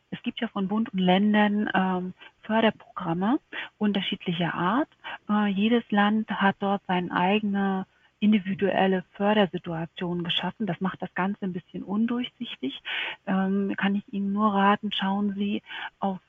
es 0.10 0.22
gibt 0.24 0.42
ja 0.42 0.48
von 0.48 0.68
Bund 0.68 0.92
und 0.92 1.00
Ländern 1.00 1.70
ähm, 1.74 2.14
Förderprogramme 2.42 3.40
unterschiedlicher 3.78 4.54
Art. 4.54 4.90
Äh, 5.30 5.48
jedes 5.48 5.84
Land 5.92 6.30
hat 6.32 6.56
dort 6.60 6.82
seine 6.88 7.12
eigene 7.12 7.86
individuelle 8.20 9.04
Fördersituationen 9.12 10.24
geschaffen. 10.24 10.66
Das 10.66 10.82
macht 10.82 11.02
das 11.02 11.14
Ganze 11.14 11.46
ein 11.46 11.54
bisschen 11.54 11.84
undurchsichtig. 11.84 12.82
Ähm, 13.28 13.76
kann 13.78 13.96
ich 13.96 14.12
Ihnen 14.12 14.34
nur 14.34 14.54
raten, 14.54 14.92
schauen 14.92 15.36
Sie 15.36 15.62
auf 16.00 16.20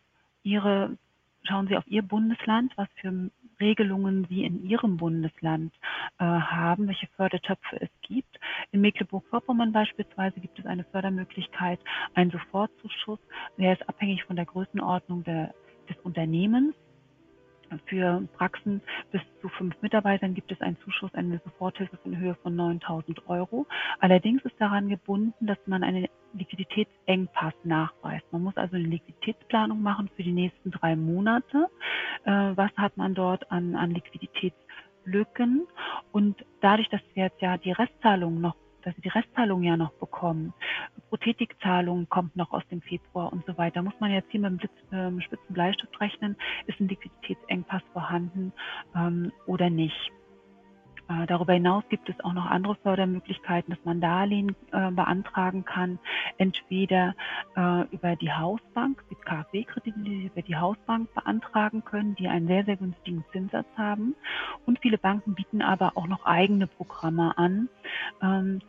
Ihre, 0.48 0.96
schauen 1.42 1.68
Sie 1.68 1.76
auf 1.76 1.86
Ihr 1.86 2.02
Bundesland, 2.02 2.72
was 2.76 2.88
für 3.00 3.30
Regelungen 3.60 4.26
Sie 4.30 4.44
in 4.44 4.64
Ihrem 4.64 4.96
Bundesland 4.96 5.74
äh, 6.18 6.24
haben, 6.24 6.86
welche 6.86 7.06
Fördertöpfe 7.08 7.80
es 7.80 7.90
gibt. 8.00 8.40
In 8.72 8.80
Mecklenburg-Vorpommern 8.80 9.72
beispielsweise 9.72 10.40
gibt 10.40 10.58
es 10.58 10.64
eine 10.64 10.84
Fördermöglichkeit, 10.84 11.80
einen 12.14 12.30
Sofortzuschuss. 12.30 13.18
Der 13.58 13.74
ist 13.74 13.86
abhängig 13.88 14.24
von 14.24 14.36
der 14.36 14.46
Größenordnung 14.46 15.22
der, 15.24 15.54
des 15.90 15.98
Unternehmens. 16.02 16.74
Für 17.84 18.26
Praxen 18.38 18.80
bis 19.12 19.20
zu 19.42 19.50
fünf 19.50 19.74
Mitarbeitern 19.82 20.32
gibt 20.32 20.50
es 20.50 20.60
einen 20.62 20.78
Zuschuss, 20.78 21.12
eine 21.12 21.38
Soforthilfe 21.44 21.98
in 22.04 22.16
Höhe 22.16 22.34
von 22.36 22.56
9000 22.56 23.28
Euro. 23.28 23.66
Allerdings 24.00 24.42
ist 24.46 24.58
daran 24.58 24.88
gebunden, 24.88 25.46
dass 25.46 25.58
man 25.66 25.82
einen 25.82 26.07
Liquiditätsengpass 26.38 27.54
nachweist. 27.64 28.24
Man 28.32 28.42
muss 28.42 28.56
also 28.56 28.76
eine 28.76 28.86
Liquiditätsplanung 28.86 29.82
machen 29.82 30.08
für 30.16 30.22
die 30.22 30.32
nächsten 30.32 30.70
drei 30.70 30.96
Monate. 30.96 31.68
Äh, 32.24 32.30
was 32.54 32.70
hat 32.76 32.96
man 32.96 33.14
dort 33.14 33.50
an, 33.50 33.74
an 33.74 33.90
Liquiditätslücken? 33.90 35.66
Und 36.12 36.44
dadurch, 36.60 36.88
dass 36.88 37.00
wir 37.14 37.24
jetzt 37.24 37.42
ja 37.42 37.56
die 37.56 37.72
Restzahlungen 37.72 38.40
noch 38.40 38.56
dass 38.82 38.94
die 39.02 39.08
Restzahlung 39.08 39.62
ja 39.64 39.76
noch 39.76 39.92
bekommen. 39.94 40.54
Prothetikzahlung 41.10 42.08
kommt 42.08 42.36
noch 42.36 42.52
aus 42.52 42.66
dem 42.70 42.80
Februar 42.80 43.32
und 43.32 43.44
so 43.46 43.56
weiter. 43.58 43.82
Muss 43.82 43.98
man 44.00 44.10
jetzt 44.10 44.30
hier 44.30 44.40
mit 44.40 44.62
dem 44.92 45.18
äh, 45.18 45.22
spitzen 45.22 45.52
Bleistift 45.52 46.00
rechnen, 46.00 46.36
ist 46.66 46.80
ein 46.80 46.88
Liquiditätsengpass 46.88 47.82
vorhanden 47.92 48.52
ähm, 48.94 49.32
oder 49.46 49.68
nicht. 49.70 50.12
Äh, 51.08 51.26
darüber 51.26 51.54
hinaus 51.54 51.84
gibt 51.88 52.08
es 52.08 52.20
auch 52.20 52.34
noch 52.34 52.46
andere 52.46 52.76
Fördermöglichkeiten, 52.76 53.74
dass 53.74 53.84
man 53.84 54.00
Darlehen 54.00 54.54
äh, 54.72 54.90
beantragen 54.90 55.64
kann, 55.64 55.98
entweder 56.36 57.14
äh, 57.56 57.82
über 57.90 58.16
die 58.16 58.32
Hausbank, 58.32 59.02
die 59.10 59.14
KfW-Kredite, 59.14 59.98
die 60.00 60.20
Sie 60.20 60.26
über 60.26 60.42
die 60.42 60.56
Hausbank 60.56 61.12
beantragen 61.14 61.84
können, 61.84 62.14
die 62.16 62.28
einen 62.28 62.46
sehr, 62.46 62.64
sehr 62.64 62.76
günstigen 62.76 63.24
Zinssatz 63.32 63.66
haben. 63.76 64.14
Und 64.66 64.78
viele 64.80 64.98
Banken 64.98 65.34
bieten 65.34 65.62
aber 65.62 65.92
auch 65.96 66.06
noch 66.06 66.26
eigene 66.26 66.66
Programme 66.66 67.36
an. 67.38 67.68
Ähm, 68.22 68.60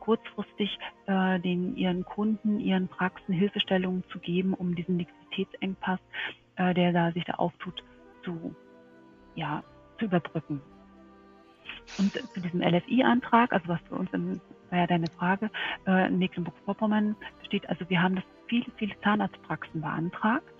kurzfristig 0.00 0.78
äh, 1.06 1.40
den 1.40 1.76
ihren 1.76 2.04
Kunden, 2.04 2.60
ihren 2.60 2.88
Praxen 2.88 3.34
Hilfestellungen 3.34 4.04
zu 4.10 4.20
geben, 4.20 4.54
um 4.54 4.74
diesen 4.74 4.98
Liquiditätsengpass, 4.98 5.98
äh, 6.56 6.74
der 6.74 6.92
da 6.92 7.12
sich 7.12 7.24
da 7.24 7.34
auftut, 7.34 7.82
zu, 8.24 8.54
ja, 9.34 9.62
zu 9.98 10.06
überbrücken. 10.06 10.60
Und 11.98 12.12
zu 12.34 12.40
diesem 12.40 12.60
LFI-Antrag, 12.60 13.52
also 13.52 13.68
was 13.68 13.80
für 13.88 13.94
uns, 13.94 14.12
in, 14.12 14.40
war 14.70 14.78
ja 14.78 14.86
deine 14.86 15.06
Frage, 15.18 15.50
äh, 15.86 16.08
in 16.08 16.18
Mecklenburg-Vorpommern 16.18 17.16
besteht, 17.40 17.68
also 17.68 17.88
wir 17.88 18.02
haben 18.02 18.16
das 18.16 18.24
viele, 18.48 18.66
viele 18.76 18.98
Zahnarztpraxen 19.00 19.80
beantragt. 19.80 20.52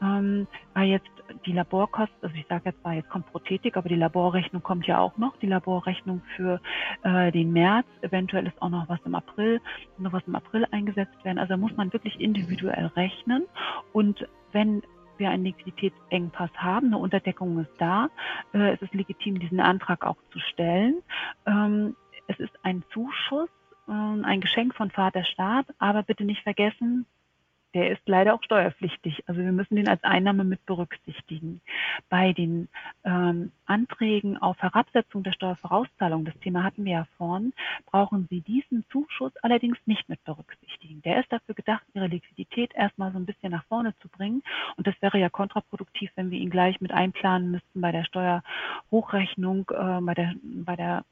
Ähm, 0.00 0.46
weil 0.74 0.88
jetzt 0.88 1.08
die 1.46 1.52
Laborkosten, 1.52 2.18
also 2.20 2.34
ich 2.34 2.46
sage 2.48 2.70
jetzt 2.70 2.84
mal, 2.84 2.96
jetzt 2.96 3.08
kommt 3.08 3.30
Prothetik, 3.30 3.76
aber 3.76 3.88
die 3.88 3.94
Laborrechnung 3.94 4.62
kommt 4.62 4.86
ja 4.86 4.98
auch 4.98 5.16
noch, 5.16 5.36
die 5.38 5.46
Laborrechnung 5.46 6.22
für 6.36 6.60
äh, 7.04 7.30
den 7.30 7.52
März, 7.52 7.86
eventuell 8.00 8.46
ist 8.46 8.60
auch 8.60 8.70
noch 8.70 8.88
was 8.88 8.98
im 9.04 9.14
April, 9.14 9.60
noch 9.98 10.12
was 10.12 10.26
im 10.26 10.34
April 10.34 10.66
eingesetzt 10.70 11.24
werden. 11.24 11.38
Also 11.38 11.50
da 11.50 11.56
muss 11.56 11.76
man 11.76 11.92
wirklich 11.92 12.20
individuell 12.20 12.86
rechnen. 12.96 13.44
Und 13.92 14.26
wenn 14.52 14.82
wir 15.22 15.30
einen 15.30 15.44
Liquiditätsengpass 15.44 16.50
haben, 16.56 16.88
eine 16.88 16.98
Unterdeckung 16.98 17.60
ist 17.60 17.72
da, 17.78 18.08
äh, 18.52 18.74
es 18.74 18.82
ist 18.82 18.92
legitim, 18.92 19.38
diesen 19.38 19.60
Antrag 19.60 20.04
auch 20.04 20.18
zu 20.32 20.38
stellen. 20.40 21.02
Ähm, 21.46 21.96
es 22.26 22.38
ist 22.38 22.52
ein 22.62 22.84
Zuschuss, 22.92 23.48
äh, 23.88 23.92
ein 23.92 24.40
Geschenk 24.40 24.74
von 24.74 24.90
Vater 24.90 25.24
Staat, 25.24 25.66
aber 25.78 26.02
bitte 26.02 26.24
nicht 26.24 26.42
vergessen, 26.42 27.06
der 27.74 27.90
ist 27.90 28.02
leider 28.06 28.34
auch 28.34 28.42
steuerpflichtig. 28.42 29.24
Also 29.26 29.40
wir 29.40 29.52
müssen 29.52 29.76
den 29.76 29.88
als 29.88 30.02
Einnahme 30.04 30.44
mit 30.44 30.64
berücksichtigen. 30.66 31.60
Bei 32.08 32.32
den 32.32 32.68
ähm, 33.04 33.52
Anträgen 33.66 34.36
auf 34.36 34.60
Herabsetzung 34.60 35.22
der 35.22 35.32
Steuervorauszahlung, 35.32 36.24
das 36.24 36.38
Thema 36.40 36.62
hatten 36.62 36.84
wir 36.84 36.92
ja 36.92 37.06
vorhin, 37.16 37.52
brauchen 37.86 38.26
Sie 38.30 38.40
diesen 38.40 38.84
Zuschuss 38.90 39.32
allerdings 39.42 39.78
nicht 39.86 40.08
mit 40.08 40.22
berücksichtigen. 40.24 41.02
Der 41.02 41.20
ist 41.20 41.32
dafür 41.32 41.54
gedacht, 41.54 41.82
Ihre 41.94 42.06
Liquidität 42.08 42.74
erstmal 42.74 43.12
so 43.12 43.18
ein 43.18 43.26
bisschen 43.26 43.52
nach 43.52 43.64
vorne 43.64 43.94
zu 44.00 44.08
bringen. 44.08 44.42
Und 44.76 44.86
das 44.86 44.94
wäre 45.00 45.18
ja 45.18 45.30
kontraproduktiv, 45.30 46.10
wenn 46.14 46.30
wir 46.30 46.38
ihn 46.38 46.50
gleich 46.50 46.80
mit 46.80 46.92
einplanen 46.92 47.50
müssten 47.50 47.80
bei 47.80 47.92
der 47.92 48.04
Steuerhochrechnung, 48.04 49.70
äh, 49.70 50.00
bei 50.02 50.14
der, 50.14 50.34
bei 50.42 50.76
der 50.76 51.04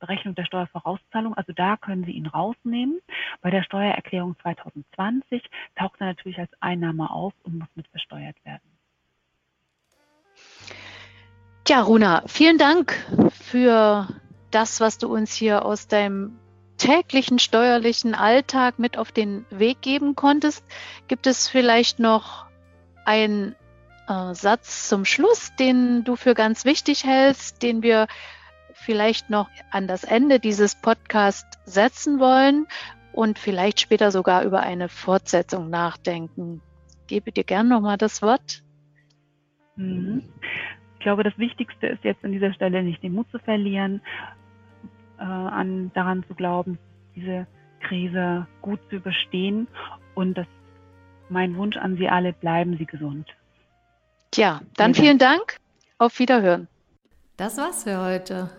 Berechnung 0.00 0.34
der 0.34 0.44
Steuervorauszahlung. 0.44 1.34
Also 1.34 1.52
da 1.52 1.76
können 1.76 2.04
Sie 2.04 2.12
ihn 2.12 2.26
rausnehmen. 2.26 3.00
Bei 3.40 3.50
der 3.50 3.62
Steuererklärung 3.62 4.36
2020 4.42 5.42
taucht 5.76 6.00
er 6.00 6.06
natürlich 6.06 6.38
als 6.38 6.50
Einnahme 6.60 7.10
auf 7.10 7.32
und 7.44 7.58
muss 7.58 7.68
mit 7.76 7.86
versteuert 7.88 8.36
werden. 8.44 8.62
Tja, 11.64 11.82
Runa, 11.82 12.24
vielen 12.26 12.58
Dank 12.58 12.94
für 13.30 14.08
das, 14.50 14.80
was 14.80 14.98
du 14.98 15.12
uns 15.12 15.32
hier 15.34 15.64
aus 15.64 15.86
deinem 15.86 16.38
täglichen 16.78 17.38
steuerlichen 17.38 18.14
Alltag 18.14 18.78
mit 18.78 18.96
auf 18.96 19.12
den 19.12 19.44
Weg 19.50 19.82
geben 19.82 20.16
konntest. 20.16 20.64
Gibt 21.08 21.26
es 21.26 21.46
vielleicht 21.46 21.98
noch 21.98 22.46
einen 23.04 23.54
äh, 24.08 24.34
Satz 24.34 24.88
zum 24.88 25.04
Schluss, 25.04 25.52
den 25.58 26.04
du 26.04 26.16
für 26.16 26.34
ganz 26.34 26.64
wichtig 26.64 27.04
hältst, 27.04 27.62
den 27.62 27.82
wir 27.82 28.08
vielleicht 28.80 29.30
noch 29.30 29.48
an 29.70 29.86
das 29.86 30.04
Ende 30.04 30.40
dieses 30.40 30.74
Podcasts 30.74 31.58
setzen 31.64 32.18
wollen 32.18 32.66
und 33.12 33.38
vielleicht 33.38 33.80
später 33.80 34.10
sogar 34.10 34.44
über 34.44 34.60
eine 34.60 34.88
Fortsetzung 34.88 35.70
nachdenken. 35.70 36.62
Ich 36.88 37.06
gebe 37.06 37.32
dir 37.32 37.44
gern 37.44 37.68
nochmal 37.68 37.98
das 37.98 38.22
Wort. 38.22 38.62
Mhm. 39.76 40.24
Ich 40.94 41.04
glaube, 41.04 41.22
das 41.22 41.36
Wichtigste 41.38 41.86
ist 41.86 42.04
jetzt 42.04 42.24
an 42.24 42.32
dieser 42.32 42.52
Stelle 42.52 42.82
nicht 42.82 43.02
den 43.02 43.14
Mut 43.14 43.30
zu 43.30 43.38
verlieren, 43.38 44.02
äh, 45.18 45.22
an, 45.22 45.90
daran 45.94 46.24
zu 46.28 46.34
glauben, 46.34 46.78
diese 47.16 47.46
Krise 47.80 48.46
gut 48.60 48.80
zu 48.90 48.96
überstehen 48.96 49.66
und 50.14 50.36
das 50.36 50.46
mein 51.30 51.56
Wunsch 51.56 51.76
an 51.76 51.96
Sie 51.96 52.08
alle, 52.08 52.32
bleiben 52.32 52.76
Sie 52.76 52.86
gesund. 52.86 53.28
Tja, 54.32 54.60
dann 54.76 54.94
vielen 54.94 55.18
Dank. 55.18 55.56
Auf 55.98 56.18
Wiederhören. 56.18 56.66
Das 57.36 57.56
war's 57.56 57.84
für 57.84 58.02
heute. 58.02 58.50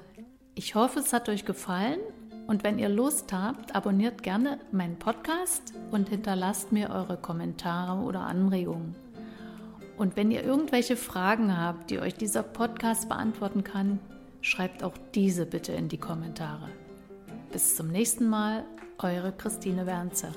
Ich 0.63 0.75
hoffe, 0.75 0.99
es 0.99 1.11
hat 1.11 1.27
euch 1.27 1.45
gefallen 1.45 1.99
und 2.45 2.63
wenn 2.63 2.77
ihr 2.77 2.87
Lust 2.87 3.33
habt, 3.33 3.73
abonniert 3.73 4.21
gerne 4.21 4.59
meinen 4.71 4.99
Podcast 4.99 5.73
und 5.89 6.09
hinterlasst 6.09 6.71
mir 6.71 6.91
eure 6.91 7.17
Kommentare 7.17 7.99
oder 8.03 8.19
Anregungen. 8.19 8.93
Und 9.97 10.15
wenn 10.15 10.29
ihr 10.29 10.43
irgendwelche 10.43 10.97
Fragen 10.97 11.57
habt, 11.57 11.89
die 11.89 11.99
euch 11.99 12.13
dieser 12.13 12.43
Podcast 12.43 13.09
beantworten 13.09 13.63
kann, 13.63 13.97
schreibt 14.41 14.83
auch 14.83 14.93
diese 15.15 15.47
bitte 15.47 15.71
in 15.71 15.89
die 15.89 15.97
Kommentare. 15.97 16.69
Bis 17.51 17.75
zum 17.75 17.87
nächsten 17.87 18.29
Mal, 18.29 18.63
eure 18.99 19.31
Christine 19.31 19.87
Wernzer. 19.87 20.29